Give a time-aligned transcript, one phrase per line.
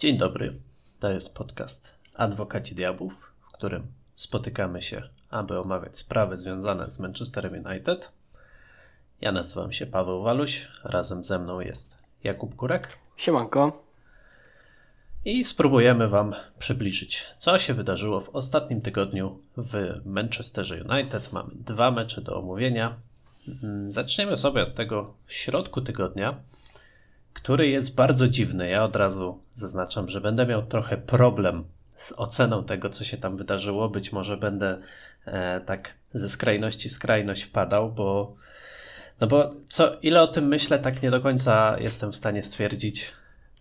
[0.00, 0.52] Dzień dobry.
[1.00, 3.86] To jest podcast Adwokaci Diabłów, w którym
[4.16, 8.12] spotykamy się, aby omawiać sprawy związane z Manchesterem United.
[9.20, 12.98] Ja nazywam się Paweł Waluś, razem ze mną jest Jakub Kurek.
[13.16, 13.84] Siemanko.
[15.24, 21.32] I spróbujemy Wam przybliżyć, co się wydarzyło w ostatnim tygodniu w Manchesterze United.
[21.32, 22.96] Mamy dwa mecze do omówienia.
[23.62, 26.34] Mm, zaczniemy sobie od tego w środku tygodnia,
[27.32, 28.68] który jest bardzo dziwny.
[28.68, 31.64] Ja od razu zaznaczam, że będę miał trochę problem
[31.96, 33.88] z oceną tego, co się tam wydarzyło.
[33.88, 34.78] Być może będę
[35.24, 38.36] e, tak ze skrajności w skrajność wpadał, bo
[39.20, 43.12] no bo co, ile o tym myślę, tak nie do końca jestem w stanie stwierdzić,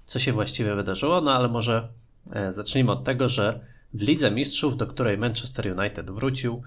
[0.05, 1.87] co się właściwie wydarzyło, no ale może
[2.33, 3.59] e, zacznijmy od tego, że
[3.93, 6.63] w Lidze Mistrzów, do której Manchester United wrócił,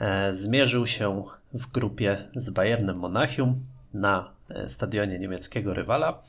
[0.00, 1.24] e, zmierzył się
[1.54, 6.22] w grupie z Bayernem Monachium na stadionie niemieckiego rywala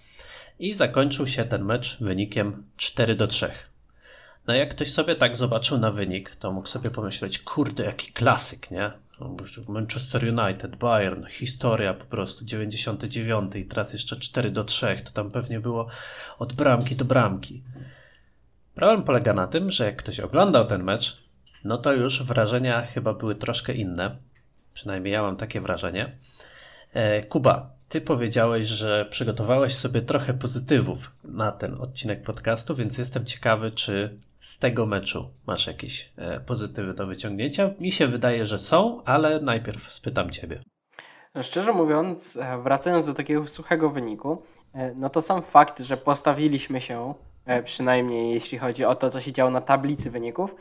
[0.59, 3.51] i zakończył się ten mecz wynikiem 4 do 3.
[4.47, 8.71] No jak ktoś sobie tak zobaczył na wynik, to mógł sobie pomyśleć, kurde, jaki klasyk,
[8.71, 8.91] nie?
[9.21, 9.35] No,
[9.69, 15.31] Manchester United, Bayern, historia po prostu, 99 i teraz jeszcze 4 do 3, to tam
[15.31, 15.87] pewnie było
[16.39, 17.63] od bramki do bramki.
[18.75, 21.23] Problem polega na tym, że jak ktoś oglądał ten mecz,
[21.63, 24.15] no to już wrażenia chyba były troszkę inne.
[24.73, 26.11] Przynajmniej ja mam takie wrażenie.
[26.93, 33.25] E, Kuba, ty powiedziałeś, że przygotowałeś sobie trochę pozytywów na ten odcinek podcastu, więc jestem
[33.25, 37.69] ciekawy, czy z tego meczu masz jakieś e, pozytywy do wyciągnięcia.
[37.79, 40.63] Mi się wydaje, że są, ale najpierw spytam ciebie.
[41.41, 44.41] Szczerze mówiąc, e, wracając do takiego suchego wyniku,
[44.95, 47.13] no to sam fakt, że postawiliśmy się,
[47.65, 50.55] przynajmniej jeśli chodzi o to, co się działo na tablicy wyników,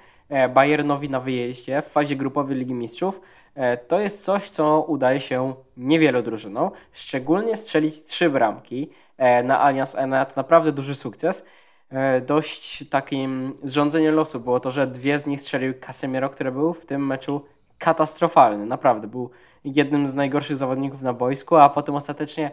[0.55, 3.21] Bayernowi na wyjeździe w fazie grupowej Ligi Mistrzów,
[3.59, 6.71] E, to jest coś, co udaje się niewielu drużynom.
[6.93, 11.45] Szczególnie strzelić trzy bramki e, na Allianz Arena to naprawdę duży sukces.
[11.91, 16.75] E, dość takim zrządzeniem losu było to, że dwie z nich strzelił Casemiro, który był
[16.75, 17.45] w tym meczu
[17.79, 18.67] katastrofalny.
[18.67, 19.31] Naprawdę był
[19.65, 22.51] jednym z najgorszych zawodników na boisku, a potem ostatecznie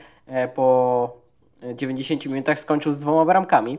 [0.56, 1.18] po
[1.74, 3.78] 90 minutach skończył z dwoma bramkami,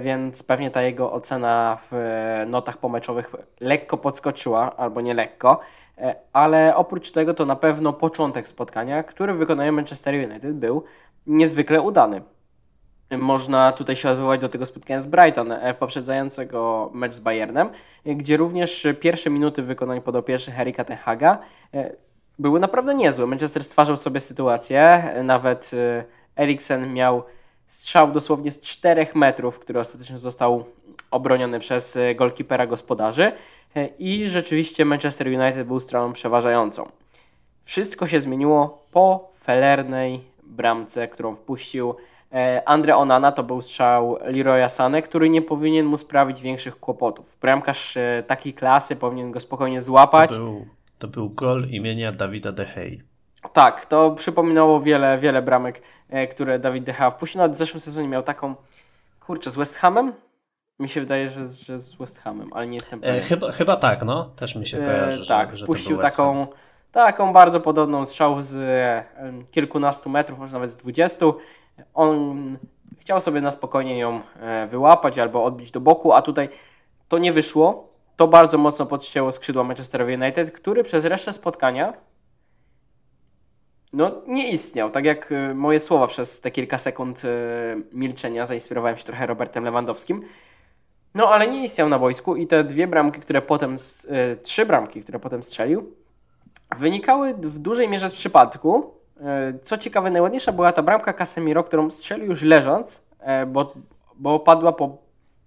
[0.00, 5.60] więc pewnie ta jego ocena w notach pomeczowych lekko podskoczyła, albo nie lekko.
[6.00, 10.84] E, ale oprócz tego to na pewno początek spotkania, który w wykonaniu Manchester United był
[11.26, 12.22] niezwykle udany.
[13.18, 17.70] Można tutaj się odwołać do tego spotkania z Brighton, e, poprzedzającego mecz z Bayernem,
[18.06, 21.38] e, gdzie również pierwsze minuty w wykonaniu podopiecznych Harry'ka Tenhaga
[22.38, 23.26] były naprawdę niezłe.
[23.26, 25.70] Manchester stwarzał sobie sytuację, nawet
[26.36, 27.22] Eriksen miał
[27.68, 30.64] strzał dosłownie z 4 metrów, który ostatecznie został
[31.10, 33.32] obroniony przez golkipera gospodarzy.
[33.76, 36.88] E, i rzeczywiście Manchester United był stroną przeważającą.
[37.64, 41.94] Wszystko się zmieniło po felernej bramce, którą wpuścił
[42.32, 43.32] e, Andre Onana.
[43.32, 47.36] To był strzał Leroya Sane, który nie powinien mu sprawić większych kłopotów.
[47.40, 50.30] Bramkarz e, takiej klasy powinien go spokojnie złapać.
[50.30, 50.66] To był,
[50.98, 53.02] to był gol imienia Dawida De Gea.
[53.52, 55.82] Tak, to przypominało wiele, wiele bramek,
[56.30, 57.38] które Dawid De Gea wpuścił.
[57.38, 58.54] Nawet w zeszłym sezonie miał taką,
[59.20, 60.12] kurczę, z West Hamem
[60.78, 63.16] mi się wydaje, że, że z West Hamem, ale nie jestem pewien.
[63.16, 64.30] E, chyba, chyba tak, no.
[64.36, 66.46] Też mi się e, kojarzy, e, Tak, że, puścił taką,
[66.92, 69.04] taką bardzo podobną strzał z e,
[69.50, 71.38] kilkunastu metrów, może nawet z dwudziestu.
[71.94, 72.58] On
[72.98, 76.48] chciał sobie na spokojnie ją e, wyłapać albo odbić do boku, a tutaj
[77.08, 77.88] to nie wyszło.
[78.16, 81.92] To bardzo mocno podcięło skrzydła Manchester United, który przez resztę spotkania
[83.92, 84.90] no, nie istniał.
[84.90, 87.22] Tak jak e, moje słowa przez te kilka sekund
[87.92, 90.22] milczenia zainspirowałem się trochę Robertem Lewandowskim.
[91.14, 93.74] No ale nie istniał na boisku i te dwie bramki, które potem,
[94.08, 95.92] e, trzy bramki, które potem strzelił,
[96.78, 98.98] wynikały w dużej mierze z przypadku.
[99.62, 103.08] Co ciekawe, najładniejsza była ta bramka Casemiro, którą strzelił już leżąc,
[103.46, 103.74] bo,
[104.16, 104.98] bo padła po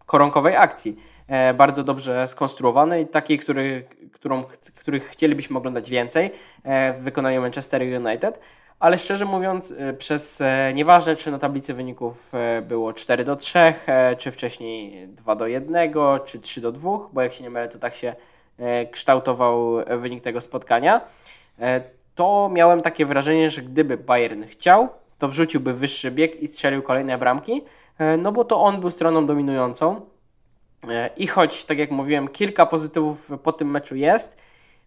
[0.06, 1.00] koronkowej akcji.
[1.54, 4.44] Bardzo dobrze skonstruowanej, takiej, który, którą,
[4.76, 6.32] których chcielibyśmy oglądać więcej
[6.66, 8.40] w wykonaniu Manchester United.
[8.82, 13.36] Ale szczerze mówiąc, y, przez e, nieważne czy na tablicy wyników e, było 4 do
[13.36, 15.94] 3, e, czy wcześniej 2 do 1,
[16.26, 18.16] czy 3 do 2, bo jak się nie mylę, to tak się
[18.92, 21.02] kształtował wynik tego spotkania,
[22.16, 24.90] to miałem takie wrażenie, że gdyby Bayern chciał,
[25.20, 27.62] to wrzuciłby wyższy bieg i strzelił kolejne bramki,
[28.18, 30.02] no bo to on był stroną dominującą.
[31.18, 34.38] I choć, tak jak mówiłem, kilka pozytywów po tym meczu jest,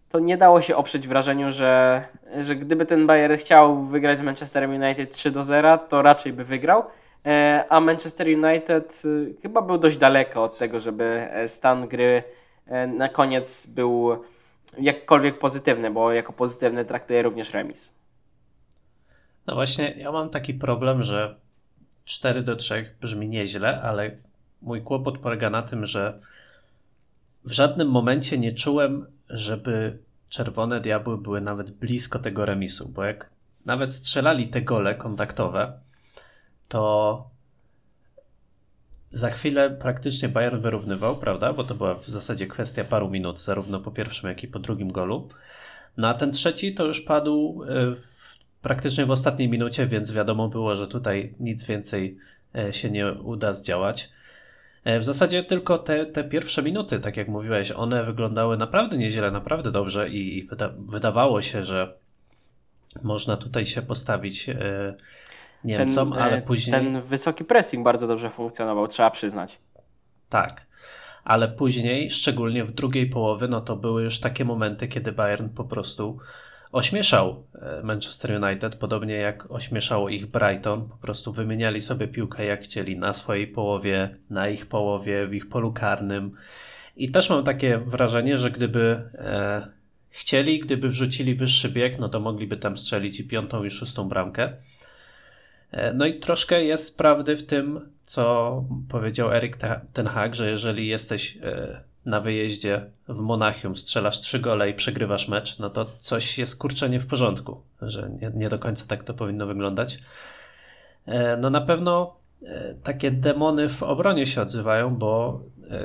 [0.09, 2.03] to nie dało się oprzeć wrażeniu, że,
[2.39, 6.43] że gdyby ten Bayern chciał wygrać z Manchesterem United 3 do 0, to raczej by
[6.43, 6.83] wygrał.
[7.25, 12.23] E, a Manchester United y, chyba był dość daleko od tego, żeby e, stan gry
[12.67, 14.23] e, na koniec był
[14.79, 17.99] jakkolwiek pozytywny, bo jako pozytywny traktuję również remis.
[19.47, 21.35] No właśnie, ja mam taki problem, że
[22.05, 24.11] 4 do 3 brzmi nieźle, ale
[24.61, 26.19] mój kłopot polega na tym, że
[27.45, 29.97] w żadnym momencie nie czułem, żeby
[30.29, 33.29] Czerwone Diabły były nawet blisko tego remisu, bo jak
[33.65, 35.79] nawet strzelali te gole kontaktowe,
[36.67, 37.35] to
[39.11, 41.53] za chwilę praktycznie Bayern wyrównywał, prawda?
[41.53, 44.91] Bo to była w zasadzie kwestia paru minut, zarówno po pierwszym, jak i po drugim
[44.91, 45.29] golu.
[45.97, 50.49] No a ten trzeci to już padł e, w, praktycznie w ostatniej minucie, więc wiadomo
[50.49, 52.17] było, że tutaj nic więcej
[52.55, 54.09] e, się nie uda zdziałać.
[54.85, 59.31] E, w zasadzie tylko te, te pierwsze minuty, tak jak mówiłeś, one wyglądały naprawdę nieźle,
[59.31, 61.93] naprawdę dobrze i, i wyda wydawało się, że
[63.03, 64.49] można tutaj się postawić
[65.63, 66.71] Niemcom, ten, ale później.
[66.71, 69.57] Ten wysoki pressing bardzo dobrze funkcjonował, trzeba przyznać.
[70.29, 70.65] Tak.
[71.23, 75.63] Ale później, szczególnie w drugiej połowie, no to były już takie momenty, kiedy Bayern po
[75.63, 76.19] prostu
[76.75, 80.89] ośmieszał e, Manchester United, podobnie jak ośmieszało ich Brighton.
[80.89, 85.49] Po prostu wymieniali sobie piłkę jak chcieli na swojej połowie, na ich połowie, w ich
[85.49, 86.31] polu karnym.
[86.95, 89.67] I też mam takie wrażenie, że gdyby e,
[90.09, 94.53] chcieli, gdyby wrzucili wyższy bieg, no to mogliby tam strzelić i piątą i szóstą bramkę.
[95.71, 99.57] E, no i troszkę jest prawdy w tym, co powiedział Erik
[99.93, 105.27] Ten Hag, że jeżeli jesteś e, na wyjeździe w Monachium, strzelasz trzy gole i przegrywasz
[105.27, 109.03] mecz, no to coś jest kurczę nie w porządku, że nie, nie do końca tak
[109.03, 109.99] to powinno wyglądać.
[111.05, 112.15] E, no na pewno
[112.83, 115.41] takie demony w obronie się odzywają, bo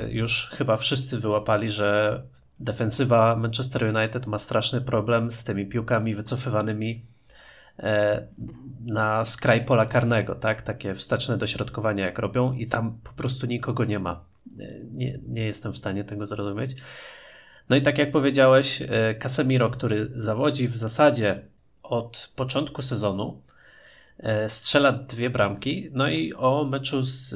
[0.09, 2.21] już chyba wszyscy wyłapali, że
[2.59, 7.01] defensywa Manchester United ma straszny problem z tymi piłkami wycofywanymi
[7.79, 8.27] E,
[8.87, 10.61] na skraj pola karnego, tak?
[10.61, 14.19] Takie wsteczne dośrodkowania jak robią i tam po prostu nikogo nie ma.
[14.59, 16.75] E, nie, nie jestem w stanie tego zrozumieć.
[17.69, 21.41] No i tak jak powiedziałeś, e, Casemiro, który zawodzi w zasadzie
[21.83, 23.41] od początku sezonu,
[24.47, 25.89] strzela dwie bramki.
[25.93, 27.29] No i o meczu z,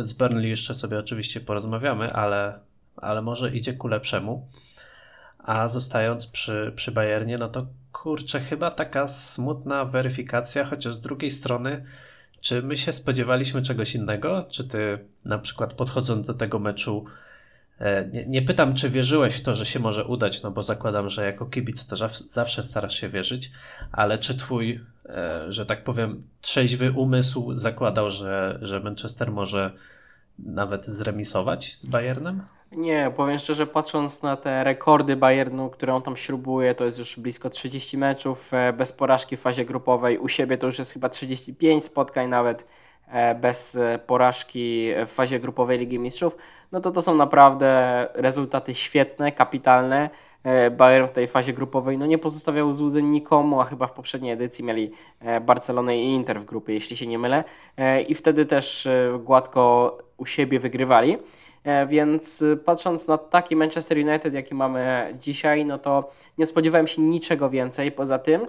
[0.00, 2.58] z Burnley jeszcze sobie oczywiście porozmawiamy, ale,
[2.96, 4.48] ale może idzie ku lepszemu.
[5.38, 11.30] A zostając przy, przy Bayernie, no to kurczę, chyba taka smutna weryfikacja, chociaż z drugiej
[11.30, 11.84] strony,
[12.44, 14.46] czy my się spodziewaliśmy czegoś innego?
[14.50, 17.04] Czy ty na przykład podchodząc do tego meczu,
[17.78, 21.10] e, nie, nie, pytam, czy wierzyłeś w to, że się może udać, no bo zakładam,
[21.10, 21.96] że jako kibic to
[22.28, 23.50] zawsze starasz się wierzyć,
[23.92, 29.70] ale czy twój, e, że tak powiem, trzeźwy umysł zakładał, że, że Manchester może
[30.38, 32.42] nawet zremisować z Bayernem?
[32.76, 37.20] Nie, powiem szczerze, patrząc na te rekordy Bayernu, które on tam śrubuje, to jest już
[37.20, 40.18] blisko 30 meczów e, bez porażki w fazie grupowej.
[40.18, 42.66] U siebie to już jest chyba 35 spotkań nawet
[43.08, 46.36] e, bez e, porażki w fazie grupowej Ligi Mistrzów.
[46.72, 50.10] No to to są naprawdę rezultaty świetne, kapitalne.
[50.70, 54.64] Bayern w tej fazie grupowej no nie pozostawiał złudzeń nikomu, a chyba w poprzedniej edycji
[54.64, 54.90] mieli
[55.40, 57.44] Barcelonę i Inter w grupie, jeśli się nie mylę.
[58.08, 58.88] I wtedy też
[59.18, 61.18] gładko u siebie wygrywali.
[61.64, 66.86] E, więc y, patrząc na taki Manchester United, jaki mamy dzisiaj, no to nie spodziewałem
[66.86, 68.46] się niczego więcej poza tym.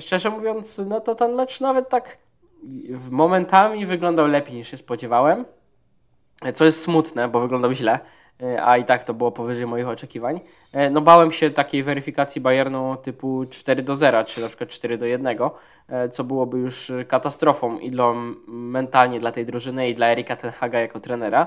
[0.00, 2.18] Szczerze mówiąc, no to ten mecz nawet tak
[3.10, 5.44] momentami wyglądał lepiej niż się spodziewałem.
[6.54, 7.98] Co jest smutne, bo wyglądał źle,
[8.42, 10.40] e, a i tak to było powyżej moich oczekiwań.
[10.72, 14.98] E, no bałem się takiej weryfikacji Bayernu typu 4 do 0, czy na przykład 4
[14.98, 15.38] do 1,
[16.10, 17.92] co byłoby już katastrofą i
[18.46, 21.46] mentalnie dla tej drużyny i dla Erika Tenhaga jako trenera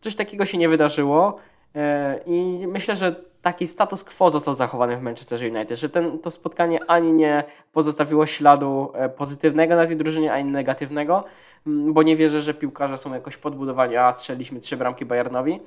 [0.00, 1.36] coś takiego się nie wydarzyło
[1.74, 6.30] e, i myślę, że taki status quo został zachowany w Manchester United, że ten, to
[6.30, 11.24] spotkanie ani nie pozostawiło śladu e, pozytywnego na tej drużynie, ani negatywnego,
[11.66, 15.60] bo nie wierzę, że piłkarze są jakoś podbudowani, a strzeliśmy trzy bramki Bayernowi.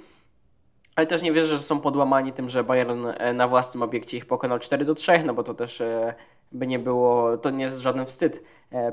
[1.02, 4.26] Ale też nie wierzę, że są podłamani tym, że Bayern e, na własnym obiekcie ich
[4.26, 5.84] pokonał 4 do 3, no bo to też
[6.52, 8.44] by nie było, to nie jest żaden wstyd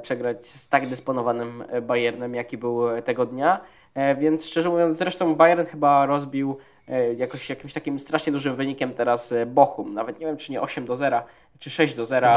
[0.02, 3.60] przegrać z tak dysponowanym Bayernem, jaki był tego dnia.
[3.98, 8.94] E, więc szczerze mówiąc, zresztą Bayern chyba rozbił e, jakoś jakimś takim strasznie dużym wynikiem
[8.94, 9.94] teraz e, Bochum.
[9.94, 11.22] Nawet nie wiem, czy nie 8 do 0,
[11.58, 12.28] czy 6 do 0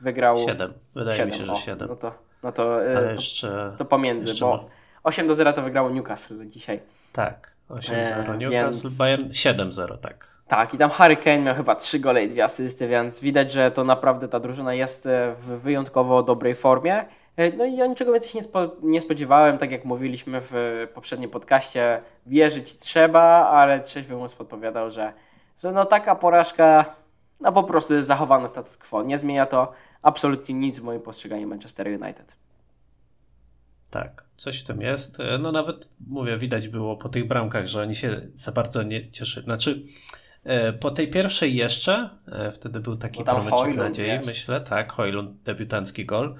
[0.00, 0.38] wygrał.
[0.38, 1.30] 7, wydaje 7.
[1.30, 1.88] mi się, że 7.
[1.88, 4.68] no to, no to, to, jeszcze, to pomiędzy, jeszcze bo
[5.04, 6.80] 8 do 0 to wygrało Newcastle dzisiaj.
[7.12, 8.96] Tak, 8-0 Newcastle, więc...
[8.96, 10.32] Bayern 7-0, tak.
[10.46, 13.70] Tak, i tam Harry Kane miał chyba 3 gole i 2 asysty, więc widać, że
[13.70, 17.04] to naprawdę ta drużyna jest w wyjątkowo dobrej formie.
[17.36, 20.86] E, no i ja niczego więcej się nie, spo, nie spodziewałem, tak jak mówiliśmy w
[20.94, 25.12] poprzednim podcaście, wierzyć trzeba, ale trzeźwy umysł podpowiadał, że,
[25.58, 26.84] że no taka porażka,
[27.40, 29.02] no po prostu zachowany status quo.
[29.02, 32.36] Nie zmienia to absolutnie nic w moim postrzeganiu Manchester United.
[33.90, 35.20] Tak, coś w tym jest.
[35.20, 39.10] E, no nawet, mówię, widać było po tych bramkach, że oni się za bardzo nie
[39.10, 39.44] cieszyli.
[39.44, 39.82] Znaczy,
[40.44, 42.10] e, po tej pierwszej jeszcze,
[42.52, 44.26] wtedy był taki promyczek nadziei, wiesz.
[44.26, 46.36] myślę, tak, Hojlund, debiutancki gol,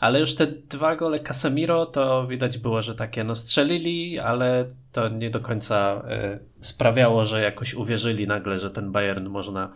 [0.00, 5.08] ale już te dwa gole Casemiro to widać było, że takie no strzelili, ale to
[5.08, 9.72] nie do końca e, sprawiało, że jakoś uwierzyli nagle, że ten Bayern można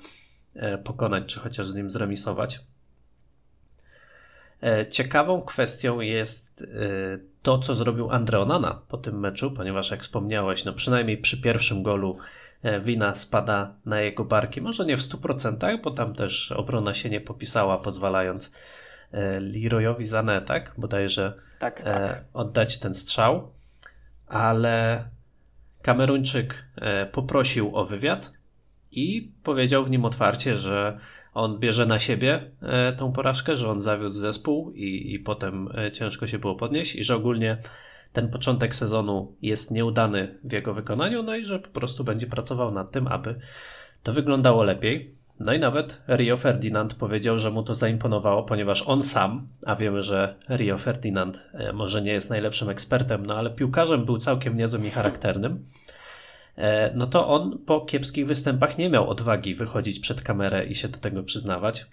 [0.54, 2.60] e, pokonać, czy chociaż z nim zremisować.
[4.62, 6.66] E, ciekawą kwestią jest
[7.42, 11.82] to, co zrobił Andre Onana po tym meczu, ponieważ jak wspomniałeś, no przynajmniej przy pierwszym
[11.82, 12.18] golu
[12.82, 14.60] wina spada na jego barki.
[14.60, 18.52] Może nie w 100%, bo tam też obrona się nie popisała, pozwalając
[19.12, 20.72] E, Leroyowi Zane, tak?
[20.78, 22.24] Bodajże tak, tak.
[22.34, 23.52] oddać ten strzał,
[24.26, 25.04] ale
[25.82, 28.32] Kameruńczyk e, poprosił o wywiad
[28.92, 30.98] i powiedział w nim otwarcie, że
[31.34, 32.50] on bierze na siebie
[32.96, 37.16] tą porażkę, że on zawiódł zespół i, i potem ciężko się było podnieść i że
[37.16, 37.58] ogólnie
[38.12, 42.72] ten początek sezonu jest nieudany w jego wykonaniu, no i że po prostu będzie pracował
[42.72, 43.40] nad tym, aby
[44.02, 45.14] to wyglądało lepiej.
[45.40, 50.02] No i nawet Rio Ferdinand powiedział, że mu to zaimponowało, ponieważ on sam, a wiemy,
[50.02, 54.86] że Rio Ferdinand e, może nie jest najlepszym ekspertem, no ale piłkarzem był całkiem niezłym
[54.86, 55.99] i charakternym, e,
[56.94, 60.98] no to on po kiepskich występach nie miał odwagi wychodzić przed kamerę i się do
[60.98, 61.86] tego przyznawać.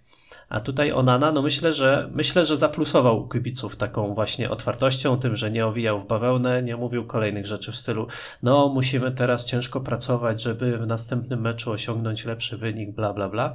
[0.50, 5.52] A tutaj Onana, no myślę, że myślę, że zaplusował kibiców taką właśnie otwartością, tym, że
[5.52, 8.08] nie owijał w bawełnę, nie mówił kolejnych rzeczy w stylu
[8.44, 13.54] no musimy teraz ciężko pracować, żeby w następnym meczu osiągnąć lepszy wynik, bla bla bla.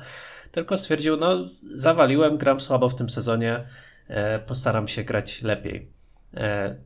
[0.53, 1.45] Tylko stwierdził, no
[1.75, 3.65] zawaliłem, gram słabo w tym sezonie,
[4.09, 5.89] e, postaram się grać lepiej.
[6.35, 6.77] E,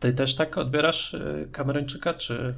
[0.00, 2.54] ty też tak odbierasz e, Kameryńczyka, czy?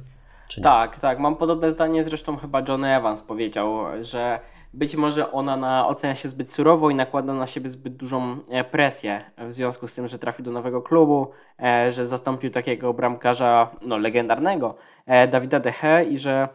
[0.63, 1.19] Tak, tak.
[1.19, 4.39] Mam podobne zdanie, zresztą chyba John Evans powiedział, że
[4.75, 8.63] być może ona na, ocenia się zbyt surowo i nakłada na siebie zbyt dużą e,
[8.63, 13.71] presję w związku z tym, że trafi do nowego klubu, e, że zastąpił takiego bramkarza
[13.81, 14.75] no, legendarnego
[15.05, 16.49] e, Dawida Dehe i że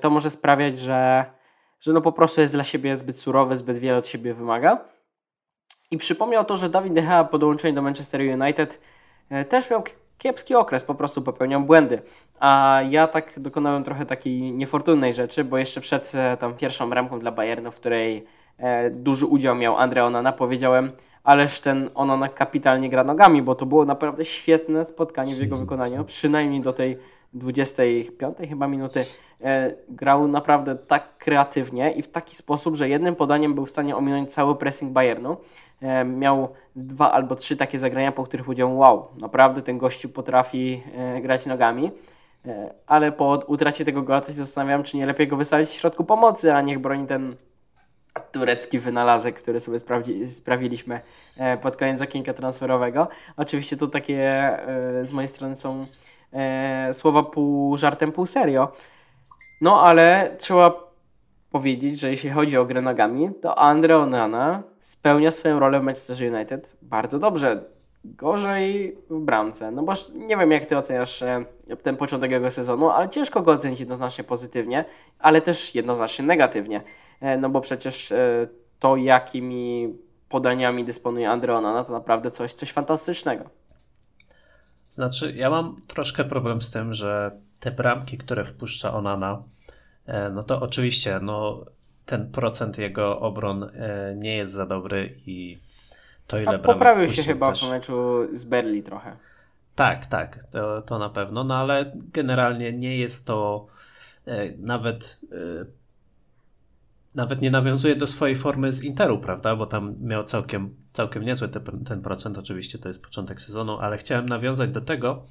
[0.00, 1.24] to może sprawiać, że,
[1.80, 4.78] że no po prostu jest dla siebie zbyt surowy, zbyt wiele od siebie wymaga.
[5.90, 8.80] I przypomniał to, że Dawid Deha po dołączeniu do Manchester United
[9.48, 9.82] też miał
[10.20, 12.02] kiepski okres, po prostu popełniał błędy.
[12.40, 17.18] A ja tak dokonałem trochę takiej niefortunnej rzeczy, bo jeszcze przed e, tą pierwszą bramką
[17.20, 18.26] dla Bayernu, w której
[18.58, 20.92] e, duży udział miał Andre Onana, powiedziałem,
[21.24, 26.04] ależ ten Onana kapitalnie gra nogami, bo to było naprawdę świetne spotkanie w jego wykonaniu,
[26.04, 26.98] przynajmniej do tej
[27.32, 29.04] 25 chyba minuty
[29.40, 33.96] e, grał naprawdę tak kreatywnie i w taki sposób, że jednym podaniem był w stanie
[33.96, 35.36] ominąć cały pressing Bayernu.
[35.82, 40.82] E, miał dwa albo trzy takie zagrania, po których powiedziałem wow, naprawdę ten gościu potrafi
[40.96, 41.90] e, grać nogami.
[42.46, 45.72] E, ale po utracie tego gola to się zastanawiam, czy nie lepiej go wystawić w
[45.72, 47.36] środku pomocy, a niech broni ten
[48.32, 49.78] turecki wynalazek, który sobie
[50.26, 51.00] sprawiliśmy
[51.62, 53.08] pod koniec okienka transferowego.
[53.36, 54.58] Oczywiście to takie
[55.02, 55.86] z mojej strony są
[56.92, 58.72] słowa pół żartem, pół serio.
[59.60, 60.89] No ale trzeba
[61.50, 66.34] powiedzieć, że jeśli chodzi o grę nogami, to Andre Onana spełnia swoją rolę w Manchester
[66.34, 67.62] United bardzo dobrze.
[68.04, 69.70] Gorzej w bramce.
[69.70, 71.44] No bo nie wiem, jak ty oceniasz e,
[71.82, 74.84] ten początek jego sezonu, ale ciężko go ocenić jednoznacznie pozytywnie,
[75.18, 76.82] ale też jednoznacznie negatywnie.
[77.20, 79.94] E, no bo przecież e, to, jakimi
[80.28, 83.44] podaniami dysponuje Andre Onana, to naprawdę coś, coś fantastycznego.
[84.88, 87.30] Znaczy, ja mam troszkę problem z tym, że
[87.60, 89.42] te bramki, które wpuszcza Onana,
[90.32, 91.64] no to oczywiście no,
[92.06, 95.58] ten procent jego obron e, nie jest za dobry i
[96.26, 97.64] to ile bramek Poprawił się chyba też...
[97.64, 99.16] w meczu z Berli trochę.
[99.74, 103.66] Tak, tak, to, to na pewno, no ale generalnie nie jest to
[104.26, 105.20] e, nawet
[107.14, 109.56] nawet nie nawiązuje do swojej formy z Interu, prawda?
[109.56, 113.98] Bo tam miał całkiem, całkiem niezły te, ten procent, oczywiście to jest początek sezonu, ale
[113.98, 115.26] chciałem nawiązać do tego,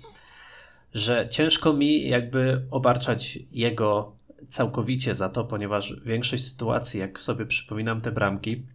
[0.93, 4.18] że ciężko mi jakby obarczać jego
[4.49, 8.65] całkowicie za to, ponieważ większość sytuacji, jak sobie przypominam te bramki,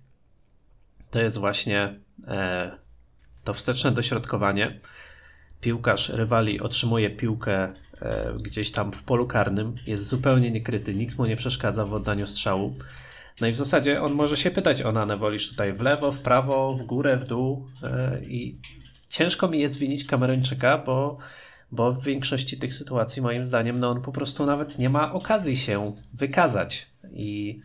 [1.11, 1.94] to jest właśnie
[2.28, 2.71] e,
[3.44, 4.80] to wsteczne dośrodkowanie.
[5.61, 11.26] Piłkarz rywali otrzymuje piłkę e, gdzieś tam w polu karnym, jest zupełnie niekryty, nikt mu
[11.26, 12.75] nie przeszkadza w oddaniu strzału.
[13.40, 16.21] No i w zasadzie on może się pytać o Nanę, wolisz tutaj w lewo, w
[16.21, 18.59] prawo, w górę, w dół e, i
[19.09, 21.18] ciężko mi jest winić Kameruńczyka, bo
[21.74, 25.56] bo w większości tych sytuacji, moim zdaniem, no on po prostu nawet nie ma okazji
[25.56, 26.86] się wykazać.
[27.12, 27.60] I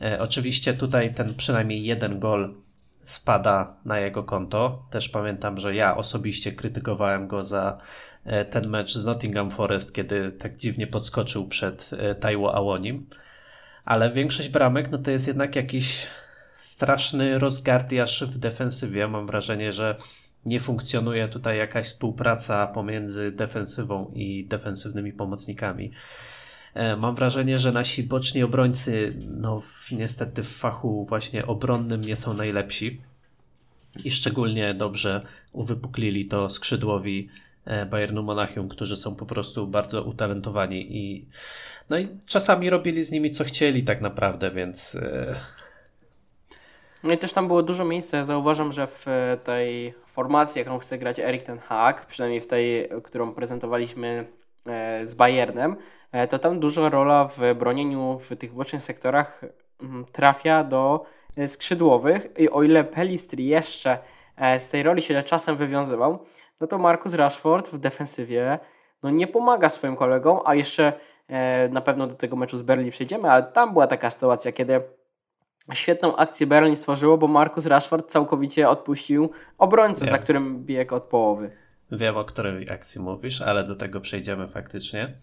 [0.00, 2.54] e, oczywiście tutaj ten przynajmniej jeden gol
[3.02, 4.86] spada na jego konto.
[4.90, 7.78] Też pamiętam, że ja osobiście krytykowałem go za
[8.24, 13.06] e, ten mecz z Nottingham Forest, kiedy tak dziwnie podskoczył przed e, Taiwo Awonim.
[13.84, 16.06] Ale większość bramek no to jest jednak jakiś
[16.54, 19.08] straszny rozgardiasz w defensywie.
[19.08, 19.96] Mam wrażenie, że
[20.46, 25.90] nie funkcjonuje tutaj jakaś współpraca pomiędzy defensywą i defensywnymi pomocnikami.
[26.74, 32.34] E, mam wrażenie, że nasi boczni obrońcy, no niestety w fachu właśnie obronnym nie są
[32.34, 33.00] najlepsi.
[34.04, 35.22] I szczególnie dobrze
[35.52, 37.28] uwypuklili to skrzydłowi
[37.64, 41.26] e, Bayernu Monachium, którzy są po prostu bardzo utalentowani i
[41.90, 45.36] no i czasami robili z nimi co chcieli tak naprawdę, więc e,
[47.04, 48.24] no i też tam było dużo miejsca.
[48.24, 49.06] Zauważam, że w
[49.44, 54.26] tej formacji, jaką chce grać Erik ten Hag, przynajmniej w tej, którą prezentowaliśmy
[54.66, 55.76] e, z Bayernem,
[56.12, 59.40] e, to tam duża rola w bronieniu w tych bocznych sektorach
[59.82, 61.04] mm, trafia do
[61.36, 63.98] e, skrzydłowych i o ile Pelistri jeszcze
[64.58, 66.18] z tej roli się czasem wywiązywał,
[66.60, 68.58] no to Marcus Rashford w defensywie
[69.02, 70.92] no nie pomaga swoim kolegom, a jeszcze
[71.70, 74.80] na pewno do tego meczu z Berlin przejdziemy, ale tam była taka sytuacja, kiedy
[75.72, 81.50] Świetną akcję Berlin stworzyło, bo Marcus Rashford całkowicie odpuścił obrońcę, za którym biegł od połowy.
[81.92, 85.14] Wiem, o której akcji mówisz, ale do tego przejdziemy faktycznie.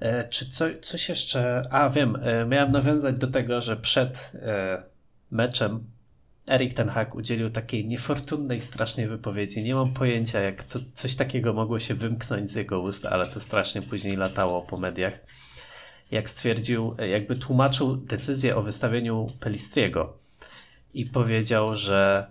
[0.00, 1.62] E, czy co, coś jeszcze.
[1.70, 4.82] A wiem, e, miałem nawiązać do tego, że przed e,
[5.30, 5.84] meczem
[6.48, 9.62] Erik Ten Hag udzielił takiej niefortunnej strasznej wypowiedzi.
[9.62, 13.40] Nie mam pojęcia, jak to coś takiego mogło się wymknąć z jego ust, ale to
[13.40, 15.20] strasznie później latało po mediach
[16.10, 20.16] jak stwierdził, jakby tłumaczył decyzję o wystawieniu Pelistriego
[20.94, 22.26] i powiedział, że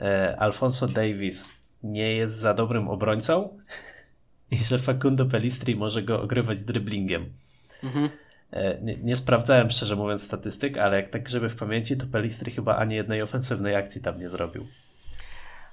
[0.00, 1.48] e, Alfonso Davis
[1.82, 3.58] nie jest za dobrym obrońcą
[4.50, 7.32] i że Facundo Pelistri może go ogrywać driblingiem.
[7.84, 8.08] Mhm.
[8.50, 12.52] E, nie, nie, sprawdzałem szczerze mówiąc statystyk, ale jak tak żeby w pamięci, to Pelistri
[12.52, 14.66] chyba ani jednej ofensywnej akcji tam nie zrobił.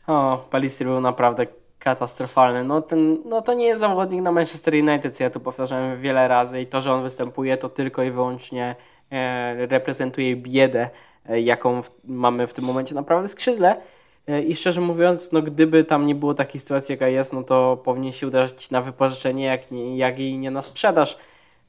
[0.07, 1.47] O, Pelistri był naprawdę
[1.79, 2.63] katastrofalny.
[2.63, 6.61] No, ten, no to nie jest zawodnik na Manchester United, ja tu powtarzałem wiele razy
[6.61, 8.75] i to, że on występuje, to tylko i wyłącznie
[9.11, 10.89] e, reprezentuje biedę,
[11.29, 13.81] e, jaką mamy w tym momencie na prawym skrzydle.
[14.27, 17.81] E, I szczerze mówiąc, no gdyby tam nie było takiej sytuacji, jaka jest, no to
[17.83, 21.17] powinien się udać na wypożyczenie, jak, nie, jak i nie na sprzedaż.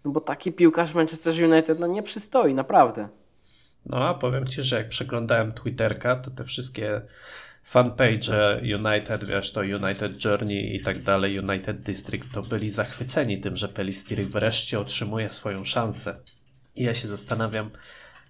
[0.04, 3.08] No bo taki piłkarz w Manchester United no nie przystoi, naprawdę.
[3.86, 7.00] No a powiem Ci, że jak przeglądałem Twitterka, to te wszystkie
[7.62, 13.56] fanpage United, wiesz, to United Journey i tak dalej, United District, to byli zachwyceni tym,
[13.56, 16.16] że Pelistri wreszcie otrzymuje swoją szansę.
[16.76, 17.70] I ja się zastanawiam,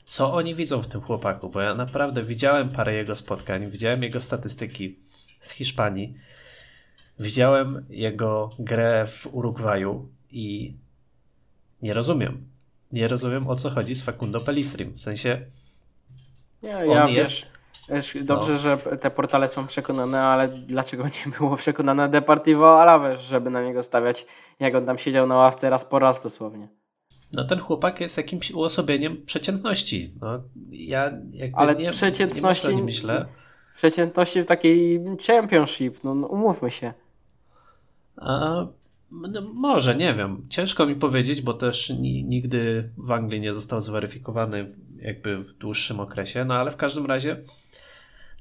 [0.04, 4.20] co oni widzą w tym chłopaku, bo ja naprawdę widziałem parę jego spotkań, widziałem jego
[4.20, 4.98] statystyki
[5.40, 6.14] z Hiszpanii,
[7.18, 10.74] widziałem jego grę w Urugwaju i
[11.82, 12.46] nie rozumiem.
[12.92, 14.92] Nie rozumiem o co chodzi z Facundo Pelistrim.
[14.92, 15.40] W sensie.
[16.62, 17.32] Ja, ja on jest.
[17.32, 17.59] Wiesz
[18.22, 18.58] Dobrze, no.
[18.58, 23.82] że te portale są przekonane, ale dlaczego nie było przekonane Deportivo Alaves, żeby na niego
[23.82, 24.26] stawiać,
[24.60, 26.68] jak on tam siedział na ławce raz po raz dosłownie.
[27.32, 30.14] No ten chłopak jest jakimś uosobieniem przeciętności.
[30.20, 33.26] No, ja jakby ale nie, przeciętności, nie myślę.
[33.76, 36.92] Przeciętności w takiej championship, no, no umówmy się.
[38.16, 38.66] A,
[39.10, 40.46] no, może, nie wiem.
[40.48, 41.92] Ciężko mi powiedzieć, bo też
[42.24, 44.66] nigdy w Anglii nie został zweryfikowany
[45.02, 47.36] jakby w dłuższym okresie, no ale w każdym razie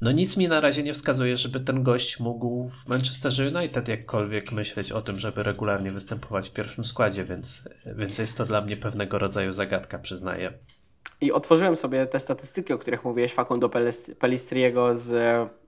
[0.01, 4.51] no nic mi na razie nie wskazuje, żeby ten gość mógł w Manchesterze United jakkolwiek
[4.51, 8.77] myśleć o tym, żeby regularnie występować w pierwszym składzie, więc, więc jest to dla mnie
[8.77, 10.53] pewnego rodzaju zagadka, przyznaję.
[11.21, 13.69] I otworzyłem sobie te statystyki, o których mówiłeś, Facundo
[14.19, 15.13] Pelistriego z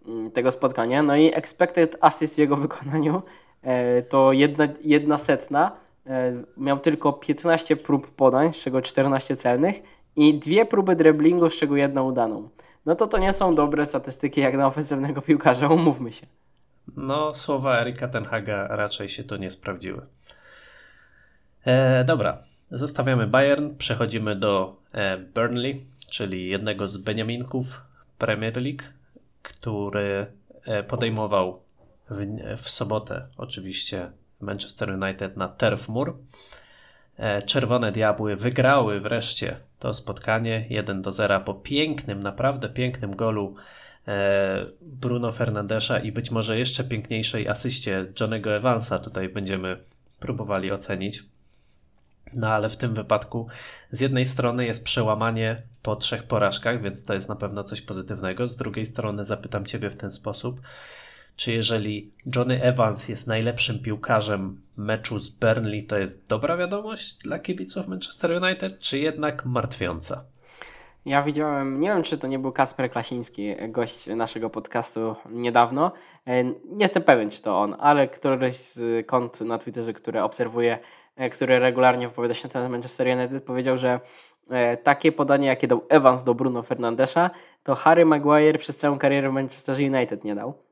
[0.07, 1.03] mm, tego spotkania.
[1.03, 3.21] No i expected assist w jego wykonaniu
[3.63, 5.71] e, to jedna, jedna setna.
[6.07, 9.75] E, miał tylko 15 prób podań, z czego 14 celnych
[10.15, 12.49] i dwie próby driblingu, z czego jedną udaną
[12.85, 16.27] no to to nie są dobre statystyki jak na ofensywnego piłkarza, umówmy się.
[16.97, 20.01] No, słowa Erika Tenhaga raczej się to nie sprawdziły.
[21.65, 27.81] E, dobra, zostawiamy Bayern, przechodzimy do e, Burnley, czyli jednego z Beniaminków
[28.17, 28.83] Premier League,
[29.41, 30.25] który
[30.65, 31.61] e, podejmował
[32.09, 36.13] w, w sobotę oczywiście Manchester United na Turf Moor.
[37.21, 43.55] E, Czerwone Diabły wygrały wreszcie to spotkanie 1 do 0 po pięknym, naprawdę pięknym golu
[44.07, 49.77] e, Bruno Fernandesza i być może jeszcze piękniejszej asyście Johnego Evansa tutaj będziemy
[50.19, 51.23] próbowali ocenić.
[52.33, 53.47] No ale w tym wypadku
[53.91, 58.47] z jednej strony jest przełamanie po trzech porażkach, więc to jest na pewno coś pozytywnego.
[58.47, 60.61] Z drugiej strony zapytam Ciebie w ten sposób
[61.35, 67.39] czy jeżeli Johnny Evans jest najlepszym piłkarzem meczu z Burnley, to jest dobra wiadomość dla
[67.39, 70.23] kibiców Manchester United, czy jednak martwiąca?
[71.05, 75.91] Ja widziałem, nie wiem czy to nie był Kacper Klasiński, gość naszego podcastu niedawno.
[76.27, 80.79] E, nie jestem pewien, czy to on, ale któryś z kont na Twitterze, które obserwuję,
[81.15, 83.99] e, który regularnie wypowiada się na temat Manchester United, powiedział, że
[84.49, 87.29] e, takie podanie, jakie dał Evans do Bruno Fernandesza,
[87.63, 90.70] to Harry Maguire przez całą karierę w Manchester United nie dał.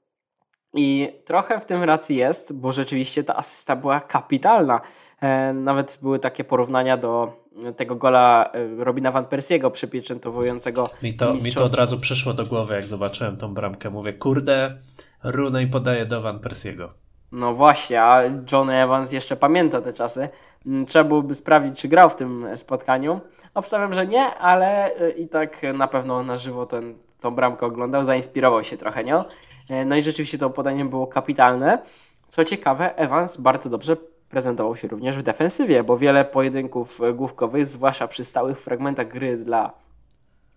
[0.74, 4.82] I trochę w tym racji jest, bo rzeczywiście ta asysta była kapitalna.
[5.22, 7.34] E, nawet były takie porównania do
[7.76, 12.46] tego gola e, Robina Van Persiego przypieczętowującego mi to, mi to od razu przyszło do
[12.46, 13.90] głowy, jak zobaczyłem tą bramkę.
[13.90, 14.78] Mówię, kurde,
[15.24, 16.94] Runej podaje do Van Persiego.
[17.32, 20.30] No właśnie, a John Evans jeszcze pamięta te czasy.
[20.66, 23.20] Mm, trzeba byłoby sprawdzić, czy grał w tym spotkaniu.
[23.54, 28.06] Obstawiam, że nie, ale e, i tak na pewno na żywo ten, tą bramkę oglądał,
[28.06, 29.24] zainspirował się trochę nią.
[29.70, 31.80] E, no i rzeczywiście to podanie było kapitalne.
[32.28, 33.98] Co ciekawe, Evans bardzo dobrze
[34.30, 39.72] prezentował się również w defensywie, bo wiele pojedynków główkowych, zwłaszcza przy stałych fragmentach gry dla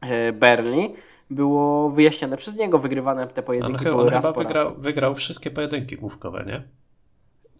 [0.00, 0.94] e, Berli,
[1.30, 4.78] było wyjaśnione przez niego, wygrywane te pojedynki były on raz chyba po wygrał, raz.
[4.78, 6.62] wygrał wszystkie pojedynki główkowe, nie?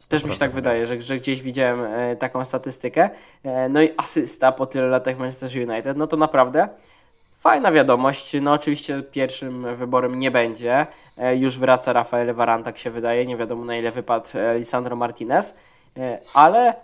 [0.09, 0.55] Też mi się tak 100%.
[0.55, 3.11] wydaje, że, że gdzieś widziałem e, taką statystykę.
[3.45, 6.69] E, no i asysta po tyle latach Manchester United, no to naprawdę
[7.43, 8.37] fajna wiadomość.
[8.41, 10.87] No oczywiście pierwszym wyborem nie będzie.
[11.19, 13.27] E, już wraca Rafael Varane, tak się wydaje.
[13.27, 15.59] Nie wiadomo na ile wypadł e, Lisandro Martinez.
[15.97, 16.75] E, ale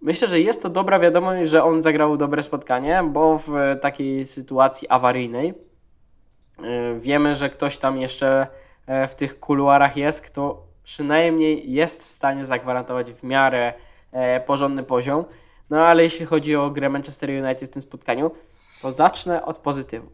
[0.00, 4.88] myślę, że jest to dobra wiadomość, że on zagrał dobre spotkanie, bo w takiej sytuacji
[4.88, 5.54] awaryjnej
[6.98, 8.46] wiemy, że ktoś tam jeszcze
[9.08, 13.72] w tych kuluarach jest, kto przynajmniej jest w stanie zagwarantować w miarę
[14.46, 15.24] porządny poziom.
[15.70, 18.30] No ale jeśli chodzi o grę Manchester United w tym spotkaniu,
[18.84, 20.12] to zacznę od pozytywów.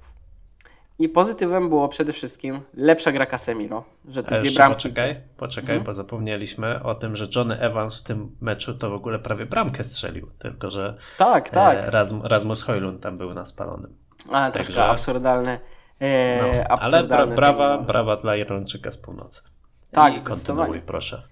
[0.99, 5.85] I pozytywem było przede wszystkim lepsza gra Casemiro, że te dwie bramki poczekaj, poczekaj, Mhm.
[5.85, 9.85] bo zapomnieliśmy o tym, że Johnny Evans w tym meczu to w ogóle prawie bramkę
[9.85, 11.79] strzelił, tylko że Tak, tak.
[11.79, 13.95] e, Rasm- Rasmus Hojlund tam był na spalonym.
[14.33, 15.59] A, troszkę także- absurdalne.
[16.01, 19.43] E, No, ale bra- brawa, brawa dla Irlandczyka z północy.
[19.91, 21.23] Tak, I kontynuuj, proszę.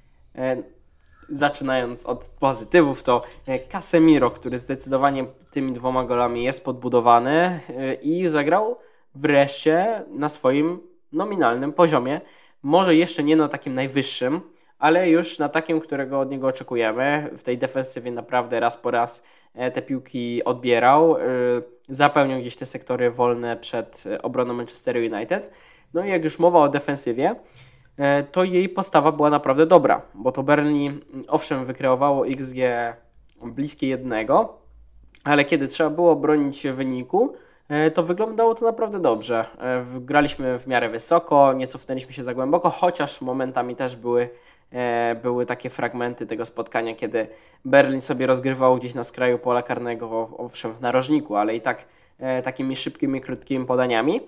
[1.30, 8.28] Zaczynając od pozytywów, to e, Casemiro, który zdecydowanie tymi dwoma golami jest podbudowany e, i
[8.28, 8.76] zagrał
[9.14, 10.80] wreszcie na swoim
[11.12, 12.20] nominalnym poziomie.
[12.62, 14.40] Może jeszcze nie na takim najwyższym,
[14.78, 17.30] ale już na takim, którego od niego oczekujemy.
[17.38, 21.16] W tej defensywie naprawdę raz po raz e, te piłki odbierał,
[21.88, 25.50] zapełniał gdzieś te sektory wolne przed obroną Manchester United.
[25.94, 27.34] No i jak już mowa o defensywie,
[28.32, 32.56] to jej postawa była naprawdę dobra, bo to mm, owszem wykreowało XG
[33.42, 34.58] bliskie jednego,
[35.24, 37.34] ale kiedy trzeba było bronić wyniku,
[37.68, 39.44] e, to wyglądało to naprawdę dobrze.
[39.60, 44.28] E, Graliśmy w miarę wysoko, nie cofnęliśmy się za głęboko, chociaż momentami też były,
[44.72, 47.26] e, były takie fragmenty tego spotkania, kiedy
[47.64, 51.84] Berlin sobie rozgrywał gdzieś na skraju pola karnego, owszem w narożniku, ale i tak
[52.18, 54.20] e, takimi szybkimi, krótkimi podaniami.